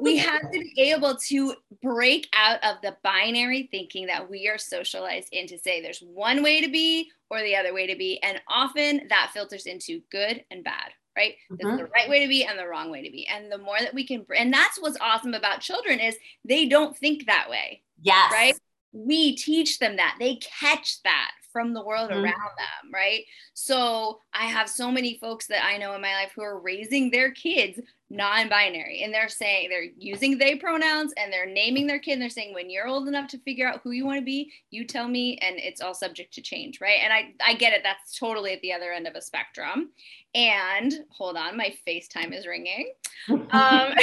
We 0.00 0.16
have 0.18 0.42
to 0.42 0.58
be 0.58 0.74
able 0.92 1.16
to 1.28 1.54
break 1.82 2.28
out 2.32 2.62
of 2.64 2.76
the 2.82 2.96
binary 3.02 3.68
thinking 3.70 4.06
that 4.06 4.28
we 4.28 4.48
are 4.48 4.58
socialized 4.58 5.28
into 5.32 5.58
say 5.58 5.80
there's 5.80 6.00
one 6.00 6.42
way 6.42 6.60
to 6.60 6.68
be 6.68 7.10
or 7.30 7.40
the 7.42 7.56
other 7.56 7.74
way 7.74 7.86
to 7.86 7.96
be. 7.96 8.20
And 8.22 8.40
often 8.48 9.02
that 9.08 9.30
filters 9.32 9.66
into 9.66 10.00
good 10.10 10.44
and 10.50 10.64
bad 10.64 10.92
right? 11.16 11.34
Mm-hmm. 11.50 11.66
There's 11.66 11.78
the 11.78 11.86
right 11.86 12.08
way 12.08 12.20
to 12.20 12.28
be 12.28 12.44
and 12.44 12.58
the 12.58 12.66
wrong 12.66 12.90
way 12.90 13.02
to 13.02 13.10
be. 13.10 13.26
And 13.26 13.50
the 13.50 13.58
more 13.58 13.78
that 13.80 13.94
we 13.94 14.06
can, 14.06 14.26
and 14.36 14.52
that's 14.52 14.78
what's 14.78 14.98
awesome 15.00 15.34
about 15.34 15.60
children 15.60 15.98
is 15.98 16.16
they 16.44 16.66
don't 16.66 16.96
think 16.96 17.26
that 17.26 17.48
way. 17.48 17.82
Yes. 18.02 18.30
Right. 18.30 18.54
We 18.92 19.34
teach 19.34 19.78
them 19.78 19.96
that 19.96 20.16
they 20.20 20.36
catch 20.36 21.02
that 21.04 21.30
from 21.56 21.72
the 21.72 21.82
world 21.82 22.10
mm-hmm. 22.10 22.22
around 22.22 22.50
them, 22.58 22.92
right? 22.92 23.22
So 23.54 24.20
I 24.34 24.44
have 24.44 24.68
so 24.68 24.92
many 24.92 25.16
folks 25.16 25.46
that 25.46 25.64
I 25.64 25.78
know 25.78 25.94
in 25.94 26.02
my 26.02 26.12
life 26.12 26.32
who 26.36 26.42
are 26.42 26.60
raising 26.60 27.10
their 27.10 27.30
kids 27.30 27.80
non-binary. 28.10 29.02
And 29.02 29.12
they're 29.12 29.28
saying 29.28 29.68
they're 29.68 29.88
using 29.96 30.38
they 30.38 30.54
pronouns 30.56 31.12
and 31.16 31.32
they're 31.32 31.46
naming 31.46 31.86
their 31.86 31.98
kid 31.98 32.12
and 32.12 32.22
they're 32.22 32.30
saying 32.30 32.54
when 32.54 32.70
you're 32.70 32.86
old 32.86 33.08
enough 33.08 33.28
to 33.30 33.38
figure 33.38 33.68
out 33.68 33.80
who 33.82 33.90
you 33.90 34.06
want 34.06 34.18
to 34.18 34.24
be 34.24 34.52
you 34.70 34.86
tell 34.86 35.08
me 35.08 35.38
and 35.38 35.56
it's 35.58 35.80
all 35.80 35.94
subject 35.94 36.32
to 36.34 36.40
change 36.40 36.80
right? 36.80 37.00
And 37.02 37.12
i 37.12 37.32
i 37.44 37.54
get 37.54 37.72
it. 37.72 37.82
That's 37.82 38.18
totally 38.18 38.52
at 38.52 38.60
the 38.60 38.72
other 38.72 38.92
end 38.92 39.06
of 39.06 39.14
a 39.14 39.22
spectrum. 39.22 39.90
And 40.34 40.92
hold 41.10 41.36
on 41.36 41.56
my 41.56 41.74
facetime 41.86 42.36
is 42.36 42.46
ringing. 42.46 42.92
Um 43.28 43.40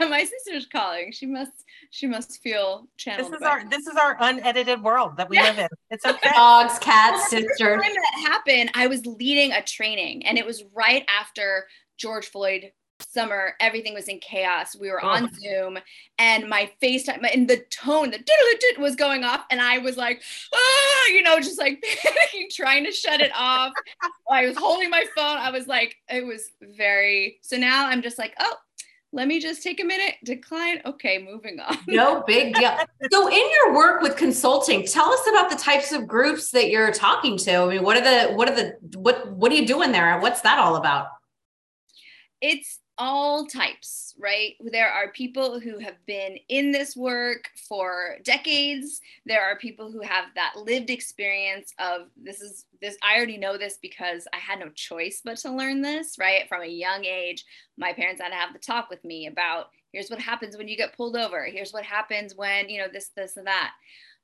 my 0.00 0.24
sister's 0.24 0.66
calling. 0.66 1.12
She 1.12 1.26
must 1.26 1.64
she 1.90 2.06
must 2.06 2.42
feel 2.42 2.88
channeled 2.96 3.32
this 3.32 3.40
is 3.40 3.46
our 3.46 3.68
this 3.68 3.86
is 3.86 3.96
our 3.96 4.16
unedited 4.20 4.82
world 4.82 5.16
that 5.18 5.28
we 5.28 5.36
yeah. 5.36 5.44
live 5.44 5.58
in. 5.58 5.68
It's 5.90 6.04
okay. 6.06 6.30
Dogs 6.34 6.78
cats 6.80 7.30
sisters 7.30 7.58
time 7.58 7.94
that 7.94 8.28
happened 8.28 8.70
i 8.74 8.86
was 8.86 9.04
leading 9.06 9.52
a 9.52 9.62
training 9.62 10.24
and 10.26 10.38
it 10.38 10.46
was 10.46 10.64
right 10.74 11.04
after 11.08 11.66
george 11.96 12.26
floyd 12.26 12.72
summer 13.00 13.54
everything 13.60 13.94
was 13.94 14.08
in 14.08 14.18
chaos. 14.20 14.76
We 14.76 14.90
were 14.90 15.02
on 15.02 15.24
oh. 15.24 15.38
zoom 15.38 15.78
and 16.18 16.48
my 16.48 16.70
facetime 16.82 17.26
and 17.32 17.48
the 17.48 17.64
tone 17.70 18.10
the 18.10 18.22
was 18.78 18.96
going 18.96 19.24
off 19.24 19.44
and 19.50 19.60
i 19.60 19.78
was 19.78 19.96
like 19.96 20.22
ah, 20.54 21.06
you 21.12 21.22
know 21.22 21.38
just 21.38 21.58
like 21.58 21.82
panicking 21.82 22.50
trying 22.50 22.84
to 22.84 22.92
shut 22.92 23.20
it 23.20 23.32
off. 23.36 23.72
I 24.30 24.46
was 24.46 24.56
holding 24.56 24.90
my 24.90 25.04
phone. 25.14 25.38
I 25.38 25.50
was 25.50 25.66
like 25.66 25.96
it 26.08 26.24
was 26.24 26.50
very 26.60 27.38
so 27.42 27.56
now 27.56 27.86
i'm 27.88 28.02
just 28.02 28.18
like 28.18 28.34
oh 28.40 28.54
let 29.12 29.28
me 29.28 29.40
just 29.40 29.62
take 29.62 29.80
a 29.80 29.84
minute 29.84 30.16
decline. 30.24 30.82
Okay 30.84 31.18
moving 31.18 31.58
on. 31.60 31.78
No 31.86 32.22
big 32.26 32.54
deal. 32.54 32.76
So 33.10 33.28
in 33.28 33.50
your 33.50 33.74
work 33.74 34.02
with 34.02 34.16
consulting 34.16 34.84
tell 34.84 35.10
us 35.10 35.26
about 35.28 35.48
the 35.48 35.56
types 35.56 35.92
of 35.92 36.06
groups 36.06 36.50
that 36.50 36.68
you're 36.68 36.92
talking 36.92 37.38
to. 37.38 37.54
I 37.54 37.68
mean 37.68 37.82
what 37.82 37.96
are 37.96 38.02
the 38.02 38.34
what 38.34 38.50
are 38.50 38.54
the 38.54 38.76
what 38.98 39.32
what 39.32 39.50
are 39.52 39.54
you 39.54 39.66
doing 39.66 39.92
there? 39.92 40.18
What's 40.20 40.42
that 40.42 40.58
all 40.58 40.76
about? 40.76 41.06
It's 42.42 42.78
all 42.98 43.46
types, 43.46 44.14
right? 44.18 44.54
There 44.60 44.90
are 44.90 45.12
people 45.12 45.60
who 45.60 45.78
have 45.78 45.96
been 46.06 46.38
in 46.48 46.70
this 46.70 46.96
work 46.96 47.50
for 47.68 48.16
decades. 48.24 49.00
There 49.26 49.42
are 49.42 49.56
people 49.58 49.90
who 49.90 50.00
have 50.00 50.26
that 50.34 50.54
lived 50.56 50.90
experience 50.90 51.72
of 51.78 52.08
this 52.16 52.40
is 52.40 52.64
this, 52.80 52.96
I 53.02 53.16
already 53.16 53.38
know 53.38 53.58
this 53.58 53.78
because 53.80 54.26
I 54.32 54.38
had 54.38 54.60
no 54.60 54.70
choice 54.70 55.20
but 55.24 55.36
to 55.38 55.52
learn 55.52 55.82
this, 55.82 56.16
right? 56.18 56.48
From 56.48 56.62
a 56.62 56.66
young 56.66 57.04
age, 57.04 57.44
my 57.76 57.92
parents 57.92 58.20
had 58.20 58.30
to 58.30 58.34
have 58.34 58.52
the 58.52 58.58
talk 58.58 58.88
with 58.88 59.04
me 59.04 59.26
about 59.26 59.66
here's 59.92 60.10
what 60.10 60.20
happens 60.20 60.56
when 60.56 60.68
you 60.68 60.76
get 60.76 60.96
pulled 60.96 61.16
over, 61.16 61.44
here's 61.44 61.72
what 61.72 61.84
happens 61.84 62.34
when, 62.34 62.68
you 62.68 62.78
know, 62.78 62.88
this, 62.92 63.10
this, 63.16 63.36
and 63.36 63.46
that. 63.46 63.72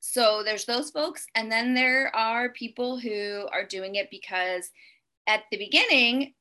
So 0.01 0.43
there's 0.45 0.65
those 0.65 0.91
folks. 0.91 1.27
And 1.35 1.51
then 1.51 1.75
there 1.75 2.15
are 2.15 2.51
people 2.51 2.99
who 2.99 3.47
are 3.53 3.65
doing 3.65 3.95
it 3.95 4.11
because 4.11 4.71
at 5.27 5.45
the 5.51 5.57
beginning, 5.57 6.35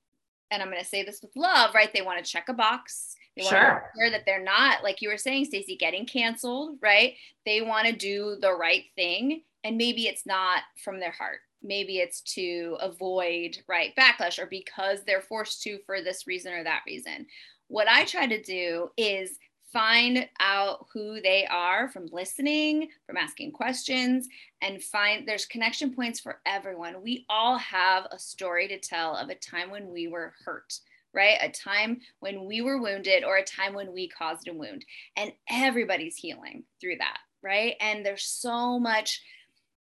and 0.52 0.62
I'm 0.62 0.70
going 0.70 0.82
to 0.82 0.88
say 0.88 1.04
this 1.04 1.22
with 1.22 1.36
love, 1.36 1.74
right? 1.74 1.92
They 1.94 2.02
want 2.02 2.24
to 2.24 2.32
check 2.32 2.50
a 2.50 2.54
box. 2.54 3.16
They 3.36 3.44
want 3.44 3.56
sure. 3.56 3.62
to 3.62 3.74
make 3.74 3.82
sure 3.98 4.12
that 4.12 4.26
they're 4.26 4.44
not, 4.44 4.84
like 4.84 5.02
you 5.02 5.10
were 5.10 5.18
saying, 5.18 5.46
Stacey, 5.46 5.78
getting 5.78 6.06
canceled, 6.06 6.78
right? 6.82 7.16
They 7.46 7.62
want 7.62 7.88
to 7.88 7.94
do 7.94 8.38
the 8.42 8.54
right 8.54 8.84
thing. 8.96 9.44
And 9.64 9.78
maybe 9.78 10.08
it's 10.08 10.26
not 10.26 10.64
from 10.84 11.00
their 11.00 11.12
heart. 11.12 11.40
Maybe 11.64 12.00
it's 12.00 12.22
to 12.34 12.78
avoid, 12.82 13.60
right, 13.68 13.96
backlash 13.96 14.40
or 14.40 14.48
because 14.48 15.00
they're 15.06 15.22
forced 15.22 15.64
to 15.64 15.80
for 15.86 16.02
this 16.02 16.28
reason 16.28 16.54
or 16.54 16.64
that 16.64 16.82
reason. 16.86 17.28
What 17.68 17.88
I 17.88 18.04
try 18.04 18.28
to 18.28 18.42
do 18.42 18.90
is 18.98 19.38
find 19.72 20.28
out 20.40 20.88
who 20.94 21.22
they 21.22 21.46
are 21.50 21.90
from 21.90 22.08
listening, 22.12 22.90
from 23.06 23.18
asking 23.18 23.52
questions, 23.52 24.28
and 24.62 24.84
find 24.84 25.28
there's 25.28 25.46
connection 25.46 25.94
points 25.94 26.20
for 26.20 26.40
everyone. 26.46 27.02
We 27.02 27.26
all 27.30 27.58
have 27.58 28.08
a 28.12 28.20
story 28.20 28.68
to 28.68 28.80
tell 28.80 29.16
of 29.16 29.30
a 29.30 29.36
time 29.36 29.72
when 29.72 29.92
we 29.92 30.08
were 30.08 30.34
hurt, 30.46 30.80
right? 31.14 31.38
A 31.42 31.50
time 31.50 32.02
when 32.20 32.46
we 32.46 32.62
were 32.62 32.82
wounded 32.82 33.24
or 33.24 33.38
a 33.38 33.44
time 33.44 33.74
when 33.74 33.94
we 33.94 34.08
caused 34.08 34.48
a 34.48 34.54
wound. 34.54 34.86
And 35.16 35.32
everybody's 35.50 36.18
healing 36.18 36.64
through 36.80 36.98
that, 36.98 37.20
right? 37.42 37.76
And 37.80 38.06
there's 38.06 38.24
so 38.24 38.80
much 38.80 39.22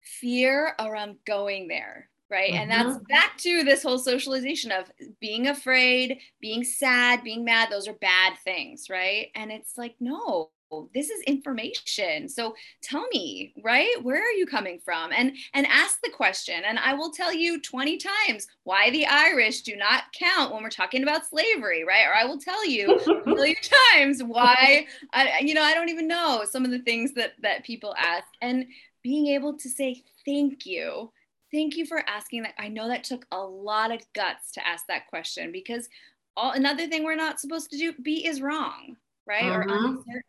fear 0.02 0.74
around 0.80 1.18
going 1.26 1.68
there 1.68 2.10
right? 2.30 2.52
Mm-hmm. 2.52 2.62
and 2.62 2.72
that's 2.72 2.96
mm-hmm. 2.98 3.04
back 3.10 3.38
to 3.38 3.64
this 3.64 3.84
whole 3.84 4.00
socialization 4.00 4.72
of 4.72 4.92
being 5.20 5.48
afraid 5.48 6.20
being 6.42 6.64
sad 6.64 7.24
being 7.24 7.44
mad 7.44 7.70
those 7.72 7.88
are 7.88 7.94
bad 7.94 8.34
things 8.44 8.90
right? 8.90 9.30
And 9.36 9.52
it's 9.52 9.78
like 9.78 9.96
no 10.00 10.50
this 10.94 11.10
is 11.10 11.22
information. 11.24 12.28
So 12.28 12.56
tell 12.82 13.08
me 13.14 13.54
right? 13.64 13.96
Where 14.02 14.22
are 14.22 14.34
you 14.34 14.46
coming 14.46 14.80
from? 14.84 15.12
And 15.14 15.34
and 15.54 15.66
ask 15.68 16.00
the 16.02 16.10
question. 16.10 16.64
And 16.66 16.78
i 16.80 16.94
will 16.94 17.12
tell 17.12 17.34
you 17.34 17.62
20 17.62 17.98
times 17.98 18.48
why 18.64 18.90
the 18.92 19.06
irish 19.06 19.62
do 19.62 19.76
not 19.76 20.04
count 20.14 20.54
when 20.54 20.64
we're 20.64 20.70
talking 20.70 21.04
about 21.04 21.26
slavery 21.26 21.84
right? 21.86 22.06
Or 22.06 22.16
i 22.16 22.26
will 22.26 22.40
tell 22.40 22.66
you 22.66 23.00
a 23.00 23.30
million 23.30 23.56
times 23.94 24.22
why 24.22 24.88
I, 25.14 25.40
you 25.42 25.54
know 25.54 25.64
i 25.64 25.74
don't 25.74 25.90
even 25.90 26.08
know 26.08 26.44
some 26.50 26.66
of 26.66 26.72
the 26.72 26.80
things 26.80 27.14
that 27.14 27.34
that 27.42 27.64
people 27.64 27.96
ask. 27.98 28.28
And 28.42 28.66
being 29.04 29.28
able 29.28 29.58
to 29.58 29.70
say 29.70 30.04
thank 30.26 30.66
you 30.66 31.12
thank 31.52 31.76
you 31.78 31.86
for 31.86 32.04
asking 32.08 32.44
that. 32.44 32.54
I 32.58 32.68
know 32.68 32.88
that 32.88 33.04
took 33.04 33.26
a 33.32 33.40
lot 33.40 33.92
of 33.92 34.02
guts 34.14 34.52
to 34.54 34.68
ask 34.68 34.86
that 34.88 35.08
question 35.08 35.52
because 35.52 35.90
all 36.36 36.52
another 36.52 36.88
thing 36.88 37.04
we're 37.04 37.16
not 37.16 37.40
supposed 37.40 37.70
to 37.72 37.78
do 37.78 37.94
be 38.02 38.26
is 38.26 38.42
wrong, 38.42 38.98
right? 39.26 39.44
Uh-huh. 39.44 39.60
Or 39.60 39.64
mm-hmm. 39.66 39.86
uncertain. 39.86 40.24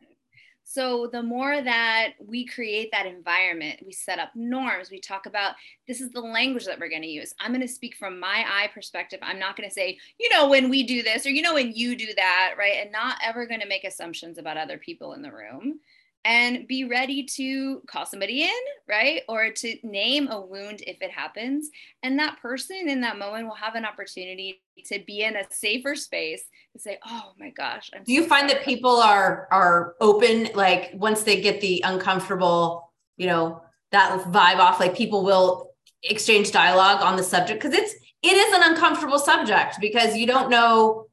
So 0.70 1.07
the 1.11 1.22
more 1.22 1.62
that 1.62 2.11
we 2.18 2.44
create 2.44 2.90
that 2.92 3.07
environment, 3.07 3.81
we 3.87 3.92
set 3.92 4.18
up 4.18 4.28
norms, 4.35 4.90
we 4.90 5.00
talk 5.00 5.24
about 5.24 5.54
this 5.87 6.02
is 6.02 6.11
the 6.11 6.20
language 6.20 6.66
that 6.66 6.78
we're 6.78 6.90
going 6.90 7.00
to 7.00 7.09
use. 7.09 7.33
I'm 7.40 7.52
going 7.52 7.62
to 7.62 7.68
speak 7.68 7.96
from 7.96 8.20
my 8.20 8.44
eye 8.46 8.68
perspective. 8.74 9.18
I'm 9.22 9.38
not 9.38 9.57
going 9.57 9.66
to 9.66 9.74
say, 9.74 9.96
you 10.20 10.28
know, 10.28 10.46
when 10.46 10.68
we 10.68 10.83
do 10.83 11.02
this 11.02 11.24
or 11.24 11.31
you 11.31 11.40
know 11.40 11.54
when 11.54 11.72
you 11.72 11.96
do 11.96 12.12
that, 12.16 12.57
right? 12.59 12.81
And 12.83 12.92
not 12.92 13.16
ever 13.24 13.46
going 13.46 13.61
to 13.61 13.66
make 13.66 13.85
assumptions 13.85 14.37
about 14.37 14.59
other 14.59 14.76
people 14.76 15.14
in 15.14 15.22
the 15.22 15.33
room 15.33 15.81
and 16.24 16.66
be 16.66 16.85
ready 16.85 17.24
to 17.24 17.81
call 17.87 18.04
somebody 18.04 18.42
in, 18.42 18.50
right? 18.88 19.22
Or 19.28 19.50
to 19.50 19.76
name 19.83 20.28
a 20.28 20.40
wound 20.40 20.83
if 20.87 21.00
it 21.00 21.11
happens. 21.11 21.70
And 22.02 22.18
that 22.18 22.40
person 22.42 22.88
in 22.88 23.00
that 23.02 23.18
moment 23.18 23.46
will 23.46 23.54
have 23.54 23.74
an 23.76 23.85
opportunity 23.85 24.62
to 24.87 24.98
be 25.07 25.22
in 25.22 25.37
a 25.37 25.44
safer 25.50 25.94
space 25.94 26.42
to 26.72 26.78
say, 26.78 26.98
"Oh 27.07 27.33
my 27.38 27.50
gosh." 27.50 27.90
I'm 27.94 28.04
Do 28.04 28.12
you 28.12 28.26
find 28.26 28.48
that 28.50 28.62
people 28.62 28.96
are 28.96 29.48
are 29.50 29.94
open 30.00 30.50
like 30.54 30.90
once 30.94 31.22
they 31.22 31.40
get 31.40 31.61
the 31.61 31.83
uncomfortable, 31.85 32.92
you 33.16 33.26
know, 33.26 33.62
that 33.92 34.20
vibe 34.24 34.59
off 34.59 34.81
like 34.81 34.96
people 34.96 35.24
will 35.24 35.72
exchange 36.02 36.52
dialogue 36.52 37.02
on 37.02 37.16
the 37.16 37.22
subject 37.22 37.61
because 37.61 37.76
it's 37.76 37.94
it 38.22 38.37
is 38.37 38.54
an 38.54 38.72
uncomfortable 38.72 39.18
subject 39.18 39.76
because 39.81 40.16
you 40.16 40.26
don't 40.26 40.50
know 40.50 41.07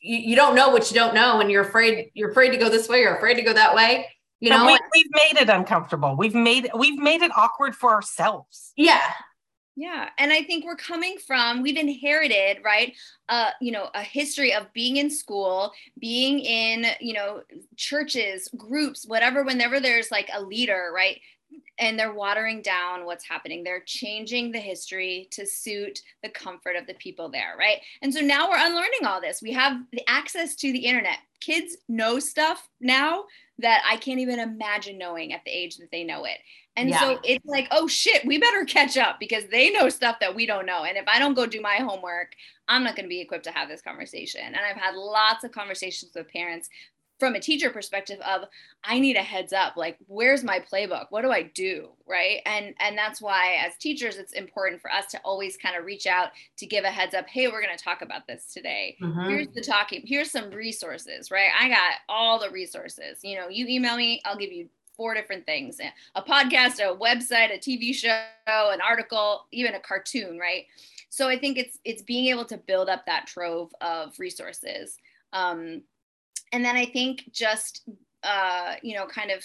you, 0.00 0.16
you 0.16 0.36
don't 0.36 0.54
know 0.54 0.70
what 0.70 0.90
you 0.90 0.94
don't 0.94 1.14
know 1.14 1.40
and 1.40 1.50
you're 1.50 1.62
afraid 1.62 2.10
you're 2.14 2.30
afraid 2.30 2.50
to 2.50 2.56
go 2.56 2.68
this 2.68 2.88
way 2.88 3.00
you're 3.00 3.16
afraid 3.16 3.34
to 3.34 3.42
go 3.42 3.52
that 3.52 3.74
way 3.74 4.06
you 4.40 4.50
know 4.50 4.66
we, 4.66 4.78
we've 4.94 5.10
made 5.12 5.40
it 5.40 5.48
uncomfortable 5.48 6.16
we've 6.16 6.34
made 6.34 6.70
we've 6.76 6.98
made 6.98 7.22
it 7.22 7.30
awkward 7.36 7.74
for 7.74 7.90
ourselves 7.90 8.72
yeah 8.76 9.12
Yeah, 9.76 10.10
and 10.18 10.32
I 10.32 10.42
think 10.42 10.64
we're 10.64 10.76
coming 10.76 11.16
from 11.26 11.62
we've 11.62 11.76
inherited, 11.76 12.58
right? 12.62 12.94
Uh, 13.28 13.50
you 13.60 13.72
know, 13.72 13.88
a 13.94 14.02
history 14.02 14.52
of 14.52 14.70
being 14.74 14.96
in 14.96 15.08
school, 15.08 15.72
being 15.98 16.40
in, 16.40 16.86
you 17.00 17.14
know, 17.14 17.42
churches, 17.76 18.48
groups, 18.56 19.06
whatever 19.06 19.42
whenever 19.42 19.80
there's 19.80 20.10
like 20.10 20.28
a 20.34 20.42
leader, 20.42 20.90
right? 20.94 21.20
And 21.78 21.98
they're 21.98 22.12
watering 22.12 22.62
down 22.62 23.06
what's 23.06 23.26
happening. 23.26 23.64
They're 23.64 23.82
changing 23.86 24.52
the 24.52 24.58
history 24.58 25.28
to 25.32 25.46
suit 25.46 26.02
the 26.22 26.28
comfort 26.28 26.76
of 26.76 26.86
the 26.86 26.94
people 26.94 27.30
there, 27.30 27.54
right? 27.58 27.78
And 28.02 28.12
so 28.12 28.20
now 28.20 28.48
we're 28.48 28.58
unlearning 28.58 29.06
all 29.06 29.20
this. 29.20 29.40
We 29.40 29.52
have 29.52 29.80
the 29.92 30.08
access 30.08 30.54
to 30.56 30.72
the 30.72 30.84
internet. 30.84 31.18
Kids 31.40 31.78
know 31.88 32.18
stuff 32.18 32.68
now 32.80 33.24
that 33.58 33.82
I 33.88 33.96
can't 33.96 34.20
even 34.20 34.38
imagine 34.38 34.98
knowing 34.98 35.32
at 35.32 35.44
the 35.44 35.50
age 35.50 35.78
that 35.78 35.90
they 35.90 36.04
know 36.04 36.24
it. 36.24 36.38
And 36.76 36.90
yeah. 36.90 37.00
so 37.00 37.18
it's 37.24 37.44
like, 37.46 37.66
oh 37.70 37.88
shit, 37.88 38.24
we 38.26 38.38
better 38.38 38.64
catch 38.64 38.96
up 38.96 39.18
because 39.18 39.44
they 39.50 39.70
know 39.70 39.88
stuff 39.88 40.16
that 40.20 40.34
we 40.34 40.46
don't 40.46 40.66
know. 40.66 40.84
And 40.84 40.96
if 40.96 41.08
I 41.08 41.18
don't 41.18 41.34
go 41.34 41.46
do 41.46 41.60
my 41.60 41.76
homework, 41.76 42.32
I'm 42.68 42.84
not 42.84 42.94
going 42.94 43.04
to 43.04 43.08
be 43.08 43.20
equipped 43.20 43.44
to 43.44 43.50
have 43.50 43.68
this 43.68 43.82
conversation. 43.82 44.42
And 44.44 44.56
I've 44.56 44.76
had 44.76 44.94
lots 44.94 45.44
of 45.44 45.52
conversations 45.52 46.12
with 46.14 46.30
parents 46.32 46.68
from 47.20 47.34
a 47.34 47.40
teacher 47.40 47.70
perspective 47.70 48.18
of 48.20 48.44
i 48.82 48.98
need 48.98 49.16
a 49.16 49.22
heads 49.22 49.52
up 49.52 49.76
like 49.76 49.98
where's 50.06 50.42
my 50.42 50.58
playbook? 50.58 51.06
What 51.10 51.22
do 51.22 51.30
i 51.30 51.42
do? 51.42 51.90
Right? 52.08 52.40
And 52.46 52.74
and 52.80 52.98
that's 52.98 53.20
why 53.20 53.58
as 53.64 53.76
teachers 53.76 54.16
it's 54.16 54.32
important 54.32 54.80
for 54.80 54.90
us 54.90 55.06
to 55.12 55.20
always 55.20 55.56
kind 55.56 55.76
of 55.76 55.84
reach 55.84 56.06
out 56.06 56.30
to 56.56 56.66
give 56.66 56.84
a 56.84 56.90
heads 56.90 57.14
up 57.14 57.28
hey 57.28 57.46
we're 57.46 57.62
going 57.62 57.76
to 57.76 57.84
talk 57.84 58.02
about 58.02 58.26
this 58.26 58.52
today. 58.52 58.96
Mm-hmm. 59.00 59.28
here's 59.28 59.48
the 59.48 59.60
talking 59.60 60.02
here's 60.04 60.30
some 60.30 60.50
resources 60.50 61.30
right? 61.30 61.50
I 61.58 61.68
got 61.68 61.94
all 62.08 62.40
the 62.40 62.50
resources. 62.50 63.20
You 63.22 63.36
know 63.36 63.48
you 63.48 63.66
email 63.68 63.96
me 63.96 64.20
i'll 64.24 64.36
give 64.36 64.52
you 64.52 64.68
four 64.96 65.14
different 65.14 65.46
things 65.46 65.78
a 66.14 66.22
podcast 66.22 66.78
a 66.78 66.94
website 66.96 67.54
a 67.54 67.58
tv 67.58 67.94
show 67.94 68.22
an 68.46 68.80
article 68.80 69.46
even 69.52 69.74
a 69.74 69.80
cartoon 69.80 70.38
right? 70.38 70.64
So 71.10 71.28
i 71.28 71.38
think 71.38 71.58
it's 71.58 71.78
it's 71.84 72.02
being 72.02 72.26
able 72.26 72.46
to 72.46 72.56
build 72.56 72.88
up 72.88 73.04
that 73.06 73.26
trove 73.26 73.74
of 73.80 74.18
resources. 74.18 74.96
Um, 75.32 75.82
and 76.52 76.64
then 76.64 76.76
I 76.76 76.86
think 76.86 77.30
just 77.32 77.88
uh, 78.22 78.74
you 78.82 78.94
know, 78.94 79.06
kind 79.06 79.30
of 79.30 79.44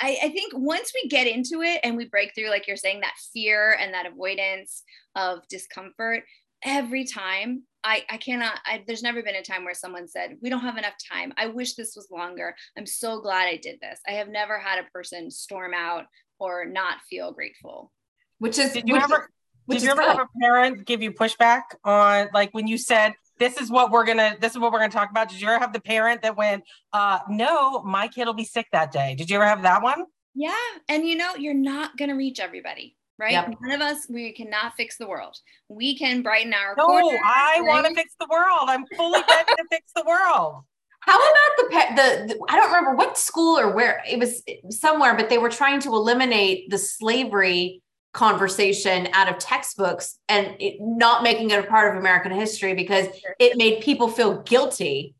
I, 0.00 0.18
I, 0.24 0.28
think 0.30 0.52
once 0.54 0.92
we 0.92 1.08
get 1.08 1.28
into 1.28 1.62
it 1.62 1.80
and 1.84 1.96
we 1.96 2.06
break 2.06 2.34
through, 2.34 2.50
like 2.50 2.66
you're 2.66 2.76
saying, 2.76 3.00
that 3.00 3.14
fear 3.32 3.78
and 3.80 3.94
that 3.94 4.06
avoidance 4.06 4.82
of 5.14 5.46
discomfort, 5.48 6.24
every 6.64 7.04
time 7.04 7.62
I, 7.84 8.02
I 8.10 8.16
cannot, 8.16 8.58
I, 8.66 8.82
there's 8.86 9.04
never 9.04 9.22
been 9.22 9.36
a 9.36 9.42
time 9.42 9.64
where 9.64 9.72
someone 9.72 10.08
said, 10.08 10.36
We 10.42 10.50
don't 10.50 10.60
have 10.60 10.76
enough 10.76 10.94
time. 11.10 11.32
I 11.36 11.46
wish 11.46 11.74
this 11.74 11.94
was 11.94 12.08
longer. 12.10 12.54
I'm 12.76 12.86
so 12.86 13.20
glad 13.20 13.46
I 13.46 13.56
did 13.56 13.78
this. 13.80 14.00
I 14.06 14.12
have 14.12 14.28
never 14.28 14.58
had 14.58 14.80
a 14.80 14.90
person 14.90 15.30
storm 15.30 15.72
out 15.74 16.06
or 16.38 16.64
not 16.66 17.00
feel 17.08 17.32
grateful. 17.32 17.92
Which 18.38 18.58
is, 18.58 18.72
did 18.72 18.88
you 18.88 18.96
ever, 18.96 19.30
did 19.70 19.82
you 19.82 19.90
ever 19.90 20.02
good. 20.02 20.08
have 20.08 20.20
a 20.20 20.38
parent 20.40 20.84
give 20.84 21.02
you 21.02 21.12
pushback 21.12 21.62
on, 21.84 22.28
like, 22.34 22.52
when 22.52 22.66
you 22.66 22.76
said, 22.76 23.14
this 23.38 23.60
is 23.60 23.70
what 23.70 23.90
we're 23.90 24.04
gonna 24.04 24.36
this 24.40 24.52
is 24.52 24.58
what 24.58 24.72
we're 24.72 24.78
gonna 24.78 24.92
talk 24.92 25.10
about. 25.10 25.28
Did 25.28 25.40
you 25.40 25.48
ever 25.48 25.58
have 25.58 25.72
the 25.72 25.80
parent 25.80 26.22
that 26.22 26.36
went 26.36 26.64
uh 26.92 27.20
no 27.28 27.82
my 27.82 28.08
kid 28.08 28.26
will 28.26 28.34
be 28.34 28.44
sick 28.44 28.66
that 28.72 28.92
day. 28.92 29.14
Did 29.14 29.30
you 29.30 29.36
ever 29.36 29.46
have 29.46 29.62
that 29.62 29.82
one? 29.82 30.04
Yeah 30.34 30.54
and 30.88 31.06
you 31.06 31.16
know 31.16 31.34
you're 31.36 31.54
not 31.54 31.96
gonna 31.96 32.16
reach 32.16 32.40
everybody 32.40 32.96
right? 33.18 33.32
Yep. 33.32 33.54
none 33.60 33.72
of 33.72 33.80
us 33.80 34.06
we 34.08 34.32
cannot 34.32 34.74
fix 34.76 34.96
the 34.96 35.06
world. 35.06 35.36
We 35.68 35.96
can 35.96 36.22
brighten 36.22 36.52
our 36.52 36.74
no 36.76 36.86
corner, 36.86 37.18
i 37.24 37.58
right? 37.60 37.66
want 37.66 37.86
to 37.86 37.94
fix 37.94 38.14
the 38.18 38.26
world. 38.30 38.68
I'm 38.68 38.84
fully 38.96 39.20
ready 39.28 39.52
to 39.56 39.64
fix 39.70 39.92
the 39.94 40.04
world. 40.06 40.64
How 41.00 41.18
about 41.18 41.56
the, 41.58 41.68
the 41.96 42.34
the 42.34 42.46
I 42.48 42.56
don't 42.56 42.68
remember 42.68 42.94
what 42.94 43.18
school 43.18 43.58
or 43.58 43.74
where 43.74 44.02
it 44.08 44.18
was 44.18 44.42
somewhere, 44.70 45.14
but 45.14 45.28
they 45.28 45.38
were 45.38 45.50
trying 45.50 45.80
to 45.80 45.90
eliminate 45.90 46.70
the 46.70 46.78
slavery 46.78 47.82
conversation 48.14 49.08
out 49.12 49.28
of 49.28 49.38
textbooks 49.38 50.18
and 50.28 50.56
it, 50.60 50.76
not 50.80 51.22
making 51.22 51.50
it 51.50 51.58
a 51.58 51.64
part 51.64 51.92
of 51.92 52.00
American 52.00 52.32
history 52.32 52.72
because 52.72 53.08
it 53.38 53.58
made 53.58 53.82
people 53.82 54.08
feel 54.08 54.40
guilty. 54.42 55.14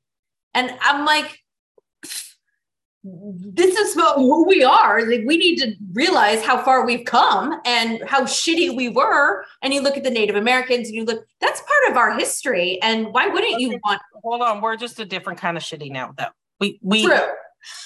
And 0.55 0.75
I'm 0.81 1.05
like, 1.05 1.41
this 3.03 3.77
is 3.77 3.95
about 3.95 4.17
who 4.17 4.47
we 4.47 4.63
are. 4.65 5.05
Like 5.07 5.25
we 5.27 5.37
need 5.37 5.57
to 5.57 5.75
realize 5.93 6.43
how 6.43 6.63
far 6.63 6.87
we've 6.87 7.05
come 7.05 7.61
and 7.67 8.01
how 8.07 8.23
shitty 8.23 8.75
we 8.75 8.89
were. 8.89 9.45
And 9.61 9.75
you 9.75 9.83
look 9.83 9.97
at 9.99 10.05
the 10.05 10.11
Native 10.11 10.37
Americans 10.37 10.87
and 10.89 10.97
you 10.97 11.05
look, 11.05 11.27
that's 11.41 11.61
part 11.61 11.91
of 11.91 11.97
our 11.99 12.17
history. 12.17 12.81
And 12.81 13.13
why 13.13 13.27
wouldn't 13.27 13.61
you 13.61 13.79
want? 13.85 14.01
Hold 14.23 14.41
on, 14.41 14.63
we're 14.63 14.77
just 14.77 15.01
a 15.01 15.05
different 15.05 15.39
kind 15.39 15.57
of 15.57 15.63
shitty 15.63 15.91
now, 15.91 16.15
though. 16.17 16.31
We 16.61 16.79
we 16.81 17.05
True 17.05 17.19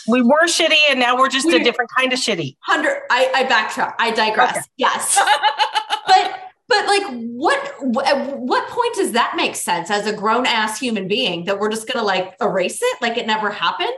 we 0.06 0.22
were 0.22 0.46
shitty 0.46 0.78
and 0.90 0.98
now 0.98 1.16
we're 1.16 1.28
just 1.28 1.46
we, 1.46 1.56
a 1.56 1.64
different 1.64 1.90
kind 1.96 2.12
of 2.12 2.18
shitty. 2.18 2.56
Hundred. 2.60 3.02
I, 3.10 3.30
I 3.34 3.44
backtrack. 3.44 3.94
I 3.98 4.10
digress. 4.10 4.56
Okay. 4.56 4.66
Yes. 4.76 5.18
but 6.06 6.40
but 6.68 6.86
like 6.86 7.04
what 7.10 8.06
at 8.06 8.38
what 8.38 8.68
point 8.68 8.94
does 8.94 9.12
that 9.12 9.34
make 9.36 9.56
sense 9.56 9.90
as 9.90 10.06
a 10.06 10.12
grown 10.12 10.46
ass 10.46 10.78
human 10.78 11.08
being 11.08 11.44
that 11.44 11.58
we're 11.58 11.70
just 11.70 11.90
gonna 11.90 12.04
like 12.04 12.34
erase 12.40 12.80
it 12.82 12.98
like 13.00 13.16
it 13.16 13.26
never 13.26 13.50
happened? 13.50 13.88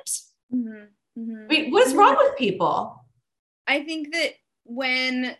Mm-hmm. 0.55 1.21
Mm-hmm. 1.21 1.47
Wait, 1.49 1.73
what 1.73 1.87
is 1.87 1.95
wrong 1.95 2.17
with 2.17 2.37
people? 2.37 3.05
I 3.67 3.83
think 3.83 4.13
that 4.13 4.35
when 4.65 5.37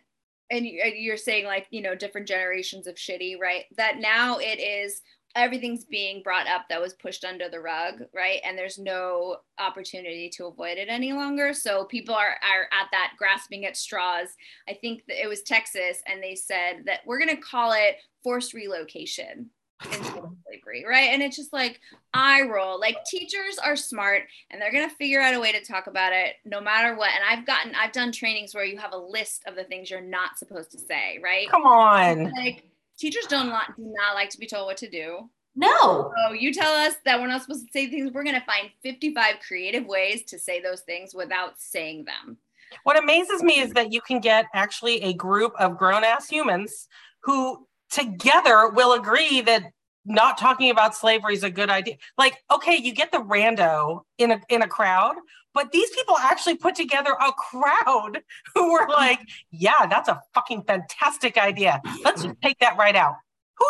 and 0.49 0.65
you're 0.65 1.17
saying 1.17 1.45
like 1.45 1.67
you 1.71 1.81
know 1.81 1.95
different 1.95 2.27
generations 2.27 2.85
of 2.85 2.95
shitty 2.95 3.39
right 3.39 3.63
that 3.77 3.99
now 3.99 4.37
it 4.37 4.59
is 4.59 5.01
everything's 5.35 5.85
being 5.85 6.21
brought 6.23 6.47
up 6.47 6.63
that 6.69 6.81
was 6.81 6.93
pushed 6.93 7.23
under 7.23 7.49
the 7.49 7.59
rug, 7.59 8.03
right? 8.13 8.39
And 8.43 8.57
there's 8.57 8.77
no 8.77 9.37
opportunity 9.59 10.29
to 10.35 10.45
avoid 10.45 10.77
it 10.77 10.87
any 10.89 11.13
longer. 11.13 11.53
So 11.53 11.85
people 11.85 12.15
are, 12.15 12.35
are 12.41 12.67
at 12.71 12.87
that 12.91 13.13
grasping 13.17 13.65
at 13.65 13.77
straws. 13.77 14.29
I 14.67 14.73
think 14.73 15.03
that 15.07 15.21
it 15.21 15.27
was 15.27 15.41
Texas, 15.43 16.01
and 16.07 16.21
they 16.21 16.35
said 16.35 16.83
that 16.85 16.99
we're 17.05 17.19
going 17.19 17.35
to 17.35 17.41
call 17.41 17.73
it 17.73 17.97
forced 18.23 18.53
relocation 18.53 19.49
slavery, 19.89 20.85
right? 20.87 21.09
And 21.11 21.21
it's 21.21 21.35
just 21.35 21.53
like 21.53 21.79
I 22.13 22.41
roll. 22.43 22.79
Like 22.79 22.97
teachers 23.05 23.57
are 23.57 23.75
smart 23.75 24.23
and 24.49 24.61
they're 24.61 24.71
gonna 24.71 24.89
figure 24.89 25.21
out 25.21 25.33
a 25.33 25.39
way 25.39 25.51
to 25.51 25.63
talk 25.63 25.87
about 25.87 26.13
it 26.13 26.35
no 26.45 26.61
matter 26.61 26.95
what. 26.95 27.11
And 27.15 27.23
I've 27.27 27.45
gotten, 27.45 27.73
I've 27.75 27.91
done 27.91 28.11
trainings 28.11 28.53
where 28.53 28.65
you 28.65 28.77
have 28.77 28.93
a 28.93 28.97
list 28.97 29.43
of 29.47 29.55
the 29.55 29.63
things 29.63 29.89
you're 29.89 30.01
not 30.01 30.37
supposed 30.37 30.71
to 30.71 30.79
say, 30.79 31.19
right? 31.23 31.49
Come 31.49 31.63
on. 31.63 32.31
Like 32.31 32.63
teachers 33.01 33.25
don't 33.25 33.49
like, 33.49 33.75
do 33.75 33.93
not 33.99 34.13
like 34.13 34.29
to 34.29 34.37
be 34.37 34.47
told 34.47 34.67
what 34.67 34.77
to 34.77 34.89
do. 34.89 35.29
No. 35.55 36.13
So 36.27 36.33
you 36.33 36.53
tell 36.53 36.73
us 36.73 36.95
that 37.03 37.19
we're 37.19 37.27
not 37.27 37.41
supposed 37.41 37.65
to 37.65 37.71
say 37.73 37.89
things. 37.89 38.11
We're 38.13 38.23
going 38.23 38.39
to 38.39 38.45
find 38.45 38.69
55 38.83 39.35
creative 39.45 39.85
ways 39.85 40.23
to 40.27 40.39
say 40.39 40.61
those 40.61 40.81
things 40.81 41.13
without 41.13 41.59
saying 41.59 42.05
them. 42.05 42.37
What 42.83 43.01
amazes 43.01 43.43
me 43.43 43.59
is 43.59 43.71
that 43.71 43.91
you 43.91 43.99
can 43.99 44.21
get 44.21 44.45
actually 44.53 45.01
a 45.01 45.13
group 45.13 45.53
of 45.59 45.77
grown 45.77 46.05
ass 46.05 46.29
humans 46.29 46.87
who 47.23 47.67
together 47.89 48.69
will 48.69 48.93
agree 48.93 49.41
that 49.41 49.63
not 50.05 50.37
talking 50.37 50.69
about 50.71 50.95
slavery 50.95 51.33
is 51.33 51.43
a 51.43 51.51
good 51.51 51.69
idea. 51.69 51.97
Like, 52.17 52.37
okay, 52.49 52.77
you 52.77 52.93
get 52.93 53.11
the 53.11 53.19
rando 53.19 54.01
in 54.17 54.31
a 54.31 54.41
in 54.49 54.61
a 54.61 54.67
crowd, 54.67 55.15
but 55.53 55.71
these 55.71 55.89
people 55.91 56.17
actually 56.17 56.55
put 56.55 56.75
together 56.75 57.11
a 57.11 57.31
crowd 57.33 58.21
who 58.55 58.71
were 58.71 58.87
like, 58.89 59.19
yeah, 59.51 59.85
that's 59.89 60.09
a 60.09 60.21
fucking 60.33 60.63
fantastic 60.63 61.37
idea. 61.37 61.81
Let's 62.03 62.23
just 62.23 62.35
take 62.41 62.59
that 62.59 62.77
right 62.77 62.95
out. 62.95 63.15
Who 63.57 63.65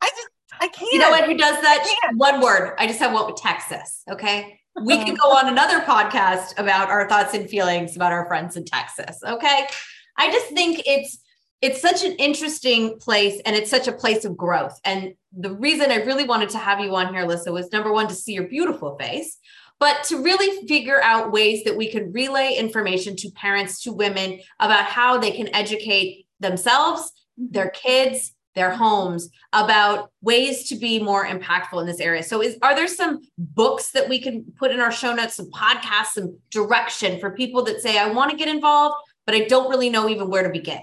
I 0.00 0.08
just 0.08 0.28
I 0.60 0.68
can't. 0.68 0.92
You 0.92 1.00
know 1.00 1.10
what? 1.10 1.24
Who 1.24 1.36
does 1.36 1.60
that? 1.62 2.12
One 2.14 2.40
word. 2.40 2.74
I 2.78 2.86
just 2.86 3.00
have 3.00 3.12
one 3.12 3.26
with 3.26 3.36
Texas. 3.36 4.02
Okay. 4.10 4.60
We 4.82 4.96
can 4.96 5.14
go 5.14 5.28
on 5.36 5.48
another 5.48 5.80
podcast 5.80 6.58
about 6.58 6.90
our 6.90 7.08
thoughts 7.08 7.32
and 7.32 7.48
feelings 7.48 7.94
about 7.94 8.12
our 8.12 8.26
friends 8.26 8.56
in 8.56 8.64
Texas. 8.64 9.20
Okay. 9.24 9.66
I 10.16 10.32
just 10.32 10.48
think 10.48 10.82
it's 10.86 11.18
it's 11.62 11.80
such 11.80 12.04
an 12.04 12.12
interesting 12.16 12.98
place 12.98 13.40
and 13.46 13.56
it's 13.56 13.70
such 13.70 13.88
a 13.88 13.92
place 13.92 14.24
of 14.24 14.36
growth. 14.36 14.78
And 14.84 15.14
the 15.32 15.54
reason 15.54 15.90
I 15.90 15.96
really 15.96 16.24
wanted 16.24 16.50
to 16.50 16.58
have 16.58 16.80
you 16.80 16.94
on 16.94 17.14
here, 17.14 17.24
Alyssa, 17.24 17.52
was 17.52 17.72
number 17.72 17.90
one, 17.90 18.06
to 18.08 18.14
see 18.14 18.34
your 18.34 18.48
beautiful 18.48 18.98
face, 18.98 19.38
but 19.80 20.04
to 20.04 20.22
really 20.22 20.66
figure 20.66 21.00
out 21.02 21.32
ways 21.32 21.64
that 21.64 21.76
we 21.76 21.90
can 21.90 22.12
relay 22.12 22.54
information 22.54 23.16
to 23.16 23.30
parents, 23.32 23.82
to 23.82 23.92
women 23.92 24.40
about 24.60 24.84
how 24.84 25.18
they 25.18 25.30
can 25.30 25.54
educate 25.54 26.26
themselves, 26.40 27.02
mm-hmm. 27.38 27.52
their 27.52 27.70
kids, 27.70 28.32
their 28.54 28.70
homes 28.70 29.30
about 29.52 30.10
ways 30.22 30.68
to 30.68 30.76
be 30.76 31.02
more 31.02 31.26
impactful 31.26 31.80
in 31.80 31.86
this 31.86 32.00
area. 32.00 32.22
So 32.22 32.40
is 32.40 32.56
are 32.62 32.74
there 32.74 32.88
some 32.88 33.20
books 33.36 33.90
that 33.92 34.08
we 34.08 34.20
can 34.20 34.44
put 34.56 34.70
in 34.70 34.80
our 34.80 34.92
show 34.92 35.12
notes, 35.12 35.34
some 35.34 35.50
podcasts, 35.50 36.12
some 36.14 36.38
direction 36.50 37.18
for 37.18 37.32
people 37.32 37.64
that 37.64 37.80
say 37.80 37.98
I 37.98 38.10
want 38.10 38.30
to 38.30 38.36
get 38.36 38.48
involved, 38.48 38.94
but 39.26 39.34
I 39.34 39.40
don't 39.40 39.70
really 39.70 39.90
know 39.90 40.08
even 40.08 40.30
where 40.30 40.44
to 40.44 40.50
begin? 40.50 40.82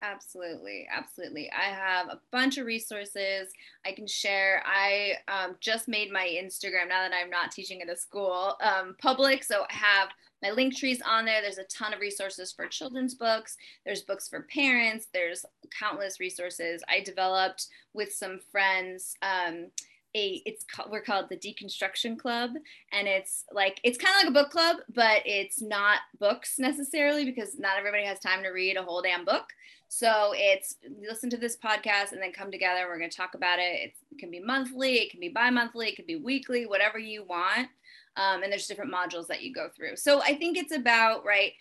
Absolutely, 0.00 0.86
absolutely. 0.94 1.50
I 1.50 1.72
have 1.72 2.06
a 2.08 2.20
bunch 2.30 2.56
of 2.56 2.66
resources 2.66 3.50
I 3.84 3.90
can 3.90 4.06
share. 4.06 4.62
I 4.64 5.14
um, 5.26 5.56
just 5.60 5.88
made 5.88 6.12
my 6.12 6.24
Instagram 6.24 6.88
now 6.88 7.02
that 7.02 7.12
I'm 7.12 7.30
not 7.30 7.50
teaching 7.50 7.82
at 7.82 7.90
a 7.90 7.96
school 7.96 8.54
um, 8.62 8.94
public, 9.02 9.42
so 9.42 9.62
I 9.68 9.74
have 9.74 10.08
my 10.40 10.50
link 10.50 10.76
trees 10.76 11.02
on 11.04 11.24
there. 11.24 11.42
There's 11.42 11.58
a 11.58 11.64
ton 11.64 11.92
of 11.92 11.98
resources 11.98 12.52
for 12.52 12.68
children's 12.68 13.16
books. 13.16 13.56
There's 13.84 14.02
books 14.02 14.28
for 14.28 14.42
parents. 14.42 15.08
There's 15.12 15.44
countless 15.76 16.20
resources 16.20 16.80
I 16.88 17.00
developed 17.00 17.66
with 17.92 18.12
some 18.12 18.38
friends. 18.52 19.16
Um, 19.20 19.66
a 20.14 20.42
it's 20.46 20.64
called 20.64 20.90
we're 20.90 21.02
called 21.02 21.28
the 21.28 21.36
deconstruction 21.36 22.18
club 22.18 22.50
and 22.92 23.06
it's 23.06 23.44
like 23.52 23.78
it's 23.84 23.98
kind 23.98 24.14
of 24.16 24.22
like 24.22 24.30
a 24.30 24.42
book 24.42 24.50
club 24.50 24.76
but 24.94 25.20
it's 25.26 25.60
not 25.60 25.98
books 26.18 26.58
necessarily 26.58 27.26
because 27.26 27.58
not 27.58 27.78
everybody 27.78 28.04
has 28.04 28.18
time 28.18 28.42
to 28.42 28.48
read 28.48 28.76
a 28.78 28.82
whole 28.82 29.02
damn 29.02 29.26
book 29.26 29.44
so 29.88 30.32
it's 30.34 30.76
listen 31.00 31.30
to 31.30 31.38
this 31.38 31.56
podcast 31.56 32.12
and 32.12 32.22
then 32.22 32.32
come 32.32 32.50
together. 32.50 32.86
We're 32.86 32.98
going 32.98 33.10
to 33.10 33.16
talk 33.16 33.34
about 33.34 33.58
it. 33.58 33.92
It 34.12 34.18
can 34.18 34.30
be 34.30 34.40
monthly 34.40 34.96
it 34.96 35.10
can 35.10 35.20
be 35.20 35.30
bi-monthly 35.30 35.88
it 35.88 35.96
can 35.96 36.06
be 36.06 36.16
weekly 36.16 36.66
whatever 36.66 36.98
you 36.98 37.24
want. 37.24 37.68
Um, 38.16 38.42
and 38.42 38.52
there's 38.52 38.66
different 38.66 38.92
modules 38.92 39.26
that 39.28 39.42
you 39.42 39.52
go 39.52 39.68
through. 39.74 39.96
So 39.96 40.20
i 40.22 40.34
think 40.34 40.56
it's 40.56 40.74
about 40.74 41.24
right 41.24 41.52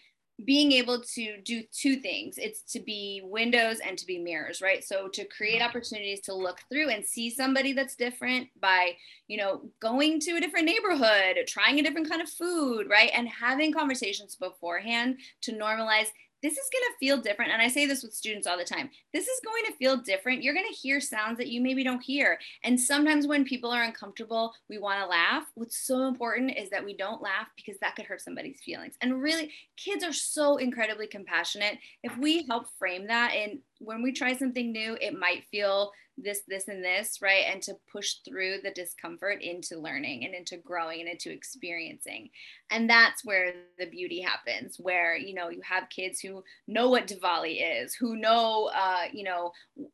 being 0.45 0.71
able 0.71 1.01
to 1.01 1.41
do 1.41 1.63
two 1.73 1.95
things. 1.95 2.37
It's 2.37 2.61
to 2.73 2.79
be 2.79 3.21
windows 3.23 3.79
and 3.79 3.97
to 3.97 4.05
be 4.05 4.19
mirrors 4.19 4.61
right? 4.61 4.83
So 4.83 5.07
to 5.13 5.25
create 5.25 5.63
opportunities 5.63 6.21
to 6.21 6.35
look 6.35 6.59
through 6.71 6.89
and 6.89 7.03
see 7.03 7.31
somebody 7.31 7.73
that's 7.73 7.95
different 7.95 8.49
by 8.59 8.97
you 9.27 9.37
know 9.37 9.71
going 9.79 10.19
to 10.21 10.33
a 10.33 10.41
different 10.41 10.65
neighborhood 10.65 11.37
trying 11.47 11.79
a 11.79 11.83
different 11.83 12.09
kind 12.09 12.21
of 12.21 12.29
food 12.29 12.87
right? 12.89 13.09
And 13.15 13.27
having 13.27 13.73
conversations 13.73 14.35
beforehand 14.35 15.17
to 15.43 15.53
normalize 15.53 16.07
this 16.47 16.57
is 16.57 16.69
going 16.71 16.93
to 16.93 16.97
feel 16.97 17.17
different. 17.17 17.51
And 17.51 17.62
I 17.62 17.67
say 17.67 17.86
this 17.86 18.03
with 18.03 18.13
students 18.13 18.47
all 18.47 18.57
the 18.57 18.63
time. 18.63 18.89
This 19.12 19.27
is 19.27 19.41
going 19.43 19.65
to 19.65 19.73
feel 19.73 19.97
different. 19.97 20.43
You're 20.43 20.53
going 20.53 20.65
to 20.65 20.73
hear 20.73 21.01
sounds 21.01 21.38
that 21.39 21.49
you 21.49 21.60
maybe 21.60 21.83
don't 21.83 22.01
hear. 22.01 22.39
And 22.63 22.79
sometimes 22.79 23.27
when 23.27 23.43
people 23.43 23.69
are 23.69 23.83
uncomfortable, 23.83 24.53
we 24.69 24.77
want 24.77 25.01
to 25.01 25.07
laugh. 25.07 25.43
What's 25.55 25.77
so 25.86 26.07
important 26.07 26.57
is 26.57 26.69
that 26.69 26.86
we 26.86 26.95
don't 26.95 27.21
laugh 27.21 27.47
because 27.57 27.77
that 27.79 27.97
could 27.97 28.05
hurt 28.05 28.21
somebody's 28.21 28.62
feelings. 28.62 28.95
And 29.01 29.21
really, 29.21 29.51
kids 29.75 30.05
are 30.05 30.13
so 30.13 30.55
incredibly 30.55 31.07
compassionate. 31.07 31.79
If 32.01 32.17
we 32.17 32.45
help 32.47 32.67
frame 32.79 33.07
that 33.07 33.33
and 33.33 33.60
when 33.79 34.01
we 34.01 34.13
try 34.13 34.33
something 34.33 34.71
new, 34.71 34.97
it 35.01 35.19
might 35.19 35.43
feel 35.51 35.91
this, 36.17 36.41
this, 36.47 36.67
and 36.67 36.84
this, 36.84 37.19
right? 37.21 37.45
And 37.51 37.62
to 37.63 37.75
push 37.91 38.15
through 38.25 38.58
the 38.63 38.71
discomfort 38.71 39.41
into 39.41 39.80
learning 39.80 40.25
and 40.25 40.34
into 40.34 40.58
growing 40.58 41.01
and 41.01 41.10
into 41.10 41.32
experiencing. 41.32 42.30
And 42.71 42.89
that's 42.89 43.23
where 43.23 43.53
the 43.77 43.86
beauty 43.86 44.21
happens, 44.21 44.77
where, 44.80 45.15
you 45.15 45.34
know, 45.34 45.49
you 45.49 45.62
have 45.63 45.89
kids 45.89 46.19
who 46.19 46.43
know 46.67 46.89
what 46.89 47.08
Diwali 47.08 47.84
is, 47.84 47.93
who 47.93 48.15
know, 48.15 48.69
uh, 48.73 49.03
you 49.12 49.23
know, 49.23 49.51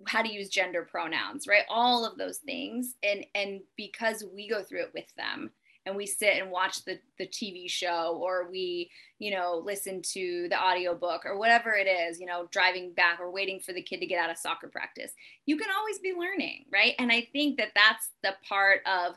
how 0.07 0.21
to 0.21 0.33
use 0.33 0.49
gender 0.49 0.87
pronouns, 0.89 1.47
right? 1.47 1.65
All 1.69 2.05
of 2.05 2.17
those 2.17 2.37
things. 2.37 2.95
And, 3.03 3.25
and 3.35 3.61
because 3.75 4.23
we 4.33 4.47
go 4.47 4.63
through 4.63 4.83
it 4.83 4.91
with 4.93 5.13
them, 5.15 5.51
and 5.85 5.95
we 5.95 6.05
sit 6.05 6.37
and 6.37 6.49
watch 6.49 6.85
the, 6.85 6.99
the 7.17 7.27
TV 7.27 7.69
show 7.69 8.19
or 8.21 8.49
we, 8.49 8.89
you 9.19 9.31
know, 9.31 9.61
listen 9.63 10.01
to 10.13 10.47
the 10.49 10.61
audiobook 10.61 11.25
or 11.25 11.37
whatever 11.37 11.73
it 11.73 11.87
is, 11.87 12.19
you 12.19 12.25
know, 12.25 12.47
driving 12.51 12.93
back 12.93 13.19
or 13.19 13.31
waiting 13.31 13.59
for 13.59 13.73
the 13.73 13.81
kid 13.81 13.99
to 13.99 14.05
get 14.05 14.23
out 14.23 14.29
of 14.29 14.37
soccer 14.37 14.67
practice. 14.67 15.11
You 15.45 15.57
can 15.57 15.67
always 15.77 15.99
be 15.99 16.13
learning, 16.17 16.65
right? 16.71 16.93
And 16.99 17.11
I 17.11 17.27
think 17.33 17.57
that 17.57 17.71
that's 17.75 18.09
the 18.23 18.35
part 18.47 18.81
of 18.85 19.15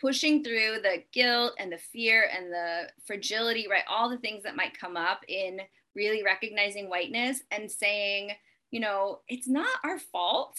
pushing 0.00 0.42
through 0.42 0.78
the 0.82 1.02
guilt 1.12 1.54
and 1.58 1.72
the 1.72 1.78
fear 1.78 2.28
and 2.36 2.52
the 2.52 2.88
fragility, 3.06 3.66
right? 3.68 3.84
All 3.88 4.08
the 4.08 4.18
things 4.18 4.42
that 4.44 4.56
might 4.56 4.78
come 4.78 4.96
up 4.96 5.20
in 5.28 5.60
really 5.94 6.22
recognizing 6.22 6.88
whiteness 6.88 7.42
and 7.50 7.70
saying, 7.70 8.30
you 8.70 8.80
know, 8.80 9.20
it's 9.28 9.48
not 9.48 9.68
our 9.84 9.98
fault 9.98 10.58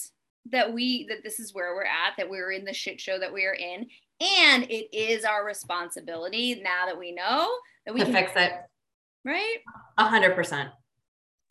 that 0.51 0.73
we 0.73 1.05
that 1.07 1.23
this 1.23 1.39
is 1.39 1.53
where 1.53 1.75
we're 1.75 1.83
at 1.83 2.15
that 2.17 2.29
we're 2.29 2.51
in 2.51 2.65
the 2.65 2.73
shit 2.73 2.99
show 2.99 3.19
that 3.19 3.33
we 3.33 3.45
are 3.45 3.53
in 3.53 3.87
and 4.21 4.63
it 4.63 4.93
is 4.95 5.23
our 5.23 5.45
responsibility 5.45 6.61
now 6.63 6.85
that 6.85 6.97
we 6.97 7.11
know 7.11 7.49
that 7.85 7.93
we 7.93 8.01
to 8.01 8.05
can 8.05 8.13
fix 8.13 8.31
it. 8.35 8.51
Right. 9.25 9.57
A 9.97 10.05
hundred 10.05 10.35
percent. 10.35 10.69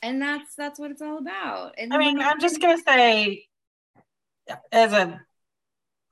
And 0.01 0.21
that's 0.21 0.55
that's 0.55 0.79
what 0.79 0.91
it's 0.91 1.01
all 1.01 1.17
about. 1.17 1.73
And 1.77 1.93
I 1.93 1.97
mean, 1.97 2.19
I'm 2.19 2.39
just 2.39 2.61
gonna 2.61 2.77
say, 2.77 3.45
as 4.71 4.93
a, 4.93 5.19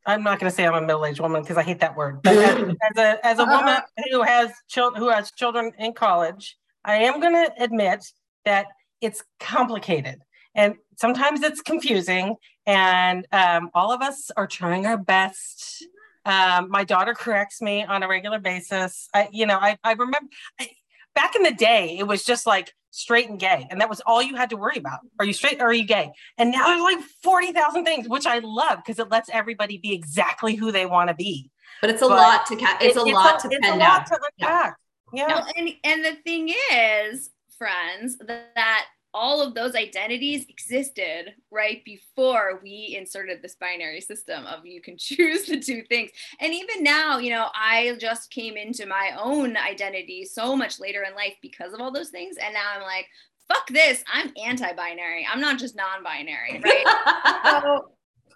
I'm 0.06 0.24
not 0.24 0.39
gonna 0.39 0.52
say 0.52 0.65
I'm 0.65 0.74
a 0.74 0.82
middle-aged 0.82 1.20
woman 1.20 1.41
because 1.41 1.58
I 1.58 1.63
hate 1.63 1.80
that 1.80 1.96
word. 1.96 2.22
But 2.22 2.38
as, 2.38 2.76
as 2.82 2.98
a 2.98 3.26
as 3.26 3.39
a 3.39 3.46
woman 3.46 3.82
who 4.12 4.24
has 4.24 4.52
children 4.67 5.02
who 5.02 5.10
has 5.10 5.32
children 5.32 5.72
in 5.78 5.93
college, 5.93 6.58
I 6.84 7.04
am 7.04 7.20
gonna 7.20 7.50
admit 7.60 8.06
that 8.46 8.67
it's 9.00 9.24
complicated 9.39 10.22
and 10.56 10.76
sometimes 10.98 11.43
it's 11.43 11.62
confusing. 11.62 12.36
And 12.65 13.26
um, 13.32 13.70
all 13.74 13.93
of 13.93 14.02
us 14.02 14.32
are 14.36 14.48
trying 14.48 14.86
our 14.86 14.98
best 14.98 15.86
um, 16.28 16.70
my 16.70 16.84
daughter 16.84 17.13
corrects 17.13 17.62
me 17.62 17.84
on 17.84 18.04
a 18.04 18.08
regular 18.08 18.40
basis. 18.40 19.08
I, 19.13 19.30
you 19.32 19.46
know, 19.46 19.58
I, 19.58 19.78
I 19.84 19.94
remember 19.94 20.28
I, 20.60 20.70
back 21.16 21.36
in 21.36 21.44
the 21.44 21.54
day, 21.54 21.98
it 21.98 22.06
was 22.06 22.24
just 22.24 22.46
like 22.46 22.74
straight 22.92 23.30
and 23.30 23.40
gay, 23.40 23.66
and 23.70 23.80
that 23.80 23.90
was 23.90 24.02
all 24.06 24.22
you 24.22 24.36
had 24.36 24.50
to 24.50 24.58
worry 24.58 24.78
about. 24.78 25.00
Are 25.20 25.26
you 25.26 25.32
straight 25.32 25.62
or 25.62 25.68
are 25.68 25.74
you 25.74 25.86
gay? 25.86 26.12
And 26.38 26.52
now 26.52 26.68
there's 26.68 26.82
like 26.82 27.00
40,000 27.24 27.86
things, 27.86 28.10
which 28.10 28.26
I 28.26 28.40
love 28.40 28.80
because 28.86 29.00
it 29.00 29.10
lets 29.10 29.30
everybody 29.30 29.78
be 29.78 29.94
exactly 29.94 30.56
who 30.56 30.72
they 30.72 30.86
want 30.86 31.10
to 31.10 31.16
be. 31.16 31.50
But 31.80 31.92
it's 31.92 32.02
a 32.02 32.08
but 32.08 32.18
lot 32.18 32.46
to 32.48 32.56
ca- 32.58 32.78
it's, 32.82 32.98
it, 32.98 33.00
a, 33.00 33.06
it's 33.06 33.13
lot 33.13 33.46
a, 33.46 33.50
to 33.50 33.60
pen 33.62 33.80
down. 33.80 34.06
To 34.06 34.20
yeah. 34.38 34.74
yeah. 35.13 35.28
Well, 35.28 35.48
and, 35.56 35.70
and 35.86 36.04
the 36.04 36.16
thing 36.26 36.54
is, 36.74 37.30
friends, 37.58 38.18
that 38.28 38.86
all 39.17 39.41
of 39.41 39.56
those 39.56 39.73
identities 39.73 40.45
existed 40.47 41.34
right 41.49 41.84
before 41.84 42.60
we 42.62 42.95
inserted 42.95 43.41
this 43.41 43.56
binary 43.56 43.99
system 43.99 44.45
of 44.45 44.63
you 44.63 44.80
can 44.80 44.95
choose 44.99 45.45
the 45.45 45.60
two 45.60 45.82
things. 45.89 46.12
And 46.39 46.53
even 46.53 46.84
now, 46.84 47.17
you 47.17 47.32
know, 47.32 47.47
I 47.56 47.97
just 47.99 48.30
came 48.30 48.58
into 48.58 48.86
my 48.86 49.17
own 49.19 49.58
identity 49.58 50.23
so 50.23 50.56
much 50.56 50.80
later 50.80 51.03
in 51.03 51.15
life 51.15 51.34
because 51.41 51.73
of 51.73 51.82
all 51.82 51.91
those 51.91 52.10
things. 52.10 52.38
And 52.38 52.53
now 52.53 52.62
I'm 52.75 52.84
like, 52.84 53.08
fuck 53.47 53.67
this, 53.69 54.03
I'm 54.12 54.32
anti 54.41 54.71
binary. 54.73 55.27
I'm 55.30 55.41
not 55.41 55.58
just 55.58 55.75
non 55.75 56.03
binary, 56.03 56.62
right? 56.63 57.62
so 57.63 57.89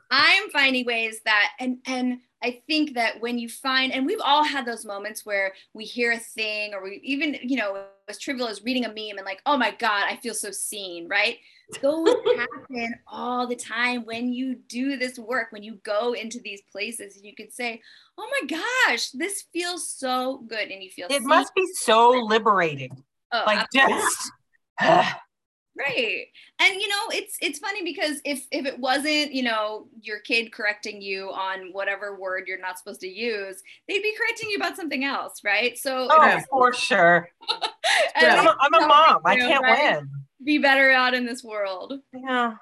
I'm 0.10 0.50
finding 0.50 0.86
ways 0.86 1.22
that, 1.26 1.52
and, 1.60 1.78
and, 1.86 2.18
I 2.44 2.62
think 2.68 2.96
that 2.96 3.22
when 3.22 3.38
you 3.38 3.48
find, 3.48 3.92
and 3.92 4.06
we've 4.06 4.22
all 4.24 4.44
had 4.44 4.66
those 4.66 4.86
moments 4.86 5.26
where 5.26 5.54
we 5.74 5.84
hear 5.84 6.12
a 6.12 6.18
thing 6.18 6.74
or 6.74 6.84
we 6.84 7.00
even, 7.04 7.38
you 7.44 7.56
know, 7.56 7.84
as 8.10 8.18
trivial 8.18 8.48
as 8.48 8.64
reading 8.64 8.86
a 8.86 8.88
meme 8.88 9.18
and 9.18 9.26
like, 9.26 9.42
oh 9.46 9.58
my 9.58 9.72
God, 9.72 10.06
I 10.08 10.16
feel 10.18 10.34
so 10.34 10.52
seen, 10.52 11.08
right? 11.08 11.38
Those 11.82 12.10
happen 12.10 12.96
all 13.08 13.48
the 13.48 13.56
time 13.56 14.06
when 14.06 14.34
you 14.34 14.56
do 14.68 14.98
this 14.98 15.18
work, 15.18 15.52
when 15.52 15.64
you 15.64 15.80
go 15.84 16.14
into 16.14 16.40
these 16.42 16.62
places 16.72 17.16
and 17.16 17.26
you 17.26 17.34
can 17.34 17.50
say, 17.50 17.82
oh 18.18 18.30
my 18.42 18.58
gosh, 18.88 19.12
this 19.12 19.46
feels 19.54 19.90
so 19.90 20.44
good. 20.48 20.70
And 20.70 20.84
you 20.84 20.90
feel 20.90 21.08
it 21.10 21.20
seen. 21.20 21.28
must 21.28 21.56
be 21.56 21.66
so 21.76 22.10
liberating. 22.10 23.04
Oh, 23.32 23.44
like 23.46 23.68
just 23.74 24.32
ah, 24.82 25.22
right. 25.78 26.26
And 26.60 26.74
you 26.76 26.88
know 26.88 27.10
it's 27.12 27.38
it's 27.42 27.60
funny 27.60 27.84
because 27.84 28.22
if 28.26 28.46
if 28.52 28.66
it 28.66 28.80
wasn't 28.80 29.34
you 29.34 29.44
know 29.44 29.88
your 30.02 30.20
kid 30.20 30.52
correcting 30.52 31.02
you 31.02 31.30
on 31.32 31.70
whatever 31.72 32.20
word 32.20 32.46
you're 32.48 32.60
not 32.60 32.78
supposed 32.78 33.02
to 33.02 33.08
use 33.08 33.62
they'd 33.88 34.02
be 34.02 34.16
correcting 34.18 34.50
you 34.50 34.58
about 34.58 34.76
something 34.76 35.04
else 35.04 35.42
right? 35.44 35.78
So 35.78 36.08
oh 36.10 36.40
for 36.50 36.74
sure. 36.74 37.30
Yeah. 38.22 38.36
I'm, 38.40 38.48
a, 38.48 38.58
I'm 38.60 38.84
a 38.84 38.88
mom. 38.88 39.22
I 39.26 39.36
can't 39.36 39.64
right? 39.64 39.96
win. 39.96 40.10
Be 40.44 40.60
better 40.60 40.92
out 40.92 41.14
in 41.14 41.26
this 41.26 41.44
world. 41.44 41.94
Yeah 42.14 42.56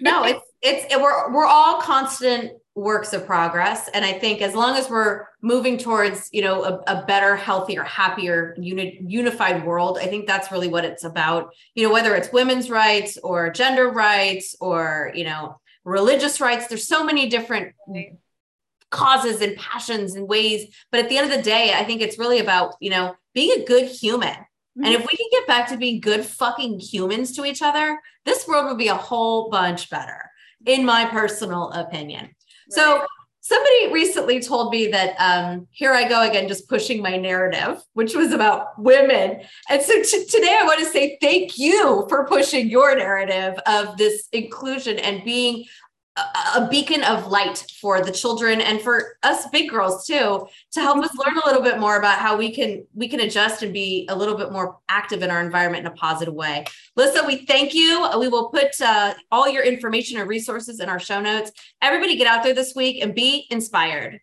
no 0.00 0.24
it's 0.24 0.40
it's 0.62 0.92
it, 0.92 1.00
we're 1.00 1.32
we're 1.32 1.46
all 1.46 1.80
constant 1.80 2.52
works 2.74 3.12
of 3.12 3.26
progress. 3.26 3.88
And 3.92 4.04
i 4.04 4.12
think 4.12 4.40
as 4.40 4.54
long 4.54 4.76
as 4.76 4.88
we're 4.88 5.26
moving 5.42 5.76
towards 5.76 6.28
you 6.32 6.42
know 6.42 6.64
a, 6.64 6.78
a 6.86 7.04
better 7.06 7.36
healthier 7.36 7.82
happier 7.82 8.54
uni- 8.58 9.00
unified 9.06 9.66
world 9.66 9.98
i 10.00 10.06
think 10.06 10.26
that's 10.26 10.50
really 10.50 10.68
what 10.68 10.84
it's 10.84 11.04
about. 11.04 11.50
You 11.74 11.86
know 11.86 11.92
whether 11.92 12.14
it's 12.14 12.32
women's 12.32 12.70
rights 12.70 13.18
or 13.22 13.50
gender 13.50 13.90
rights 13.90 14.56
or 14.60 15.12
you 15.14 15.24
know 15.24 15.60
religious 15.84 16.40
rights 16.40 16.68
there's 16.68 16.86
so 16.86 17.04
many 17.04 17.28
different 17.28 17.74
causes 18.90 19.40
and 19.40 19.56
passions 19.56 20.14
and 20.14 20.28
ways. 20.28 20.74
But 20.90 21.00
at 21.00 21.08
the 21.08 21.18
end 21.18 21.30
of 21.30 21.36
the 21.36 21.42
day 21.42 21.74
i 21.74 21.84
think 21.84 22.00
it's 22.00 22.18
really 22.18 22.38
about 22.38 22.74
you 22.80 22.90
know 22.90 23.14
being 23.34 23.60
a 23.60 23.64
good 23.64 23.88
human 23.88 24.36
mm-hmm. 24.76 24.84
and 24.84 24.94
if 24.94 25.00
we 25.00 25.16
can 25.16 25.28
get 25.30 25.46
back 25.46 25.68
to 25.68 25.76
being 25.76 26.00
good 26.00 26.24
fucking 26.24 26.78
humans 26.78 27.34
to 27.34 27.44
each 27.44 27.62
other 27.62 27.98
this 28.24 28.46
world 28.46 28.66
would 28.66 28.78
be 28.78 28.88
a 28.88 28.94
whole 28.94 29.50
bunch 29.50 29.90
better 29.90 30.30
in 30.66 30.84
my 30.84 31.04
personal 31.04 31.70
opinion 31.70 32.28
so 32.70 33.04
somebody 33.42 33.92
recently 33.92 34.40
told 34.40 34.72
me 34.72 34.86
that 34.86 35.16
um, 35.18 35.66
here 35.72 35.92
I 35.92 36.08
go 36.08 36.22
again, 36.22 36.46
just 36.46 36.68
pushing 36.68 37.02
my 37.02 37.16
narrative, 37.16 37.82
which 37.92 38.14
was 38.14 38.32
about 38.32 38.80
women. 38.80 39.42
And 39.68 39.82
so 39.82 40.00
t- 40.00 40.26
today 40.26 40.56
I 40.60 40.64
want 40.64 40.78
to 40.78 40.86
say 40.86 41.18
thank 41.20 41.58
you 41.58 42.06
for 42.08 42.24
pushing 42.26 42.70
your 42.70 42.94
narrative 42.94 43.58
of 43.66 43.96
this 43.96 44.28
inclusion 44.32 44.98
and 45.00 45.24
being 45.24 45.64
a, 46.16 46.68
beacon 46.70 47.02
of 47.04 47.28
light 47.28 47.64
for 47.80 48.02
the 48.02 48.12
children 48.12 48.60
and 48.60 48.80
for 48.80 49.16
us 49.22 49.46
big 49.48 49.70
girls 49.70 50.06
too 50.06 50.46
to 50.70 50.80
help 50.80 51.02
us 51.02 51.10
learn 51.16 51.38
a 51.38 51.46
little 51.46 51.62
bit 51.62 51.78
more 51.78 51.96
about 51.98 52.18
how 52.18 52.36
we 52.36 52.54
can 52.54 52.84
we 52.94 53.08
can 53.08 53.20
adjust 53.20 53.62
and 53.62 53.72
be 53.72 54.06
a 54.10 54.16
little 54.16 54.36
bit 54.36 54.52
more 54.52 54.78
active 54.88 55.22
in 55.22 55.30
our 55.30 55.40
environment 55.40 55.86
in 55.86 55.92
a 55.92 55.94
positive 55.94 56.34
way. 56.34 56.64
Lyssa 56.96 57.26
we 57.26 57.46
thank 57.46 57.74
you. 57.74 58.08
We 58.18 58.28
will 58.28 58.50
put 58.50 58.78
uh, 58.80 59.14
all 59.30 59.48
your 59.48 59.64
information 59.64 60.18
and 60.18 60.28
resources 60.28 60.80
in 60.80 60.88
our 60.88 60.98
show 60.98 61.20
notes. 61.20 61.50
Everybody 61.80 62.16
get 62.16 62.26
out 62.26 62.42
there 62.42 62.54
this 62.54 62.74
week 62.74 63.02
and 63.02 63.14
be 63.14 63.46
inspired 63.50 64.20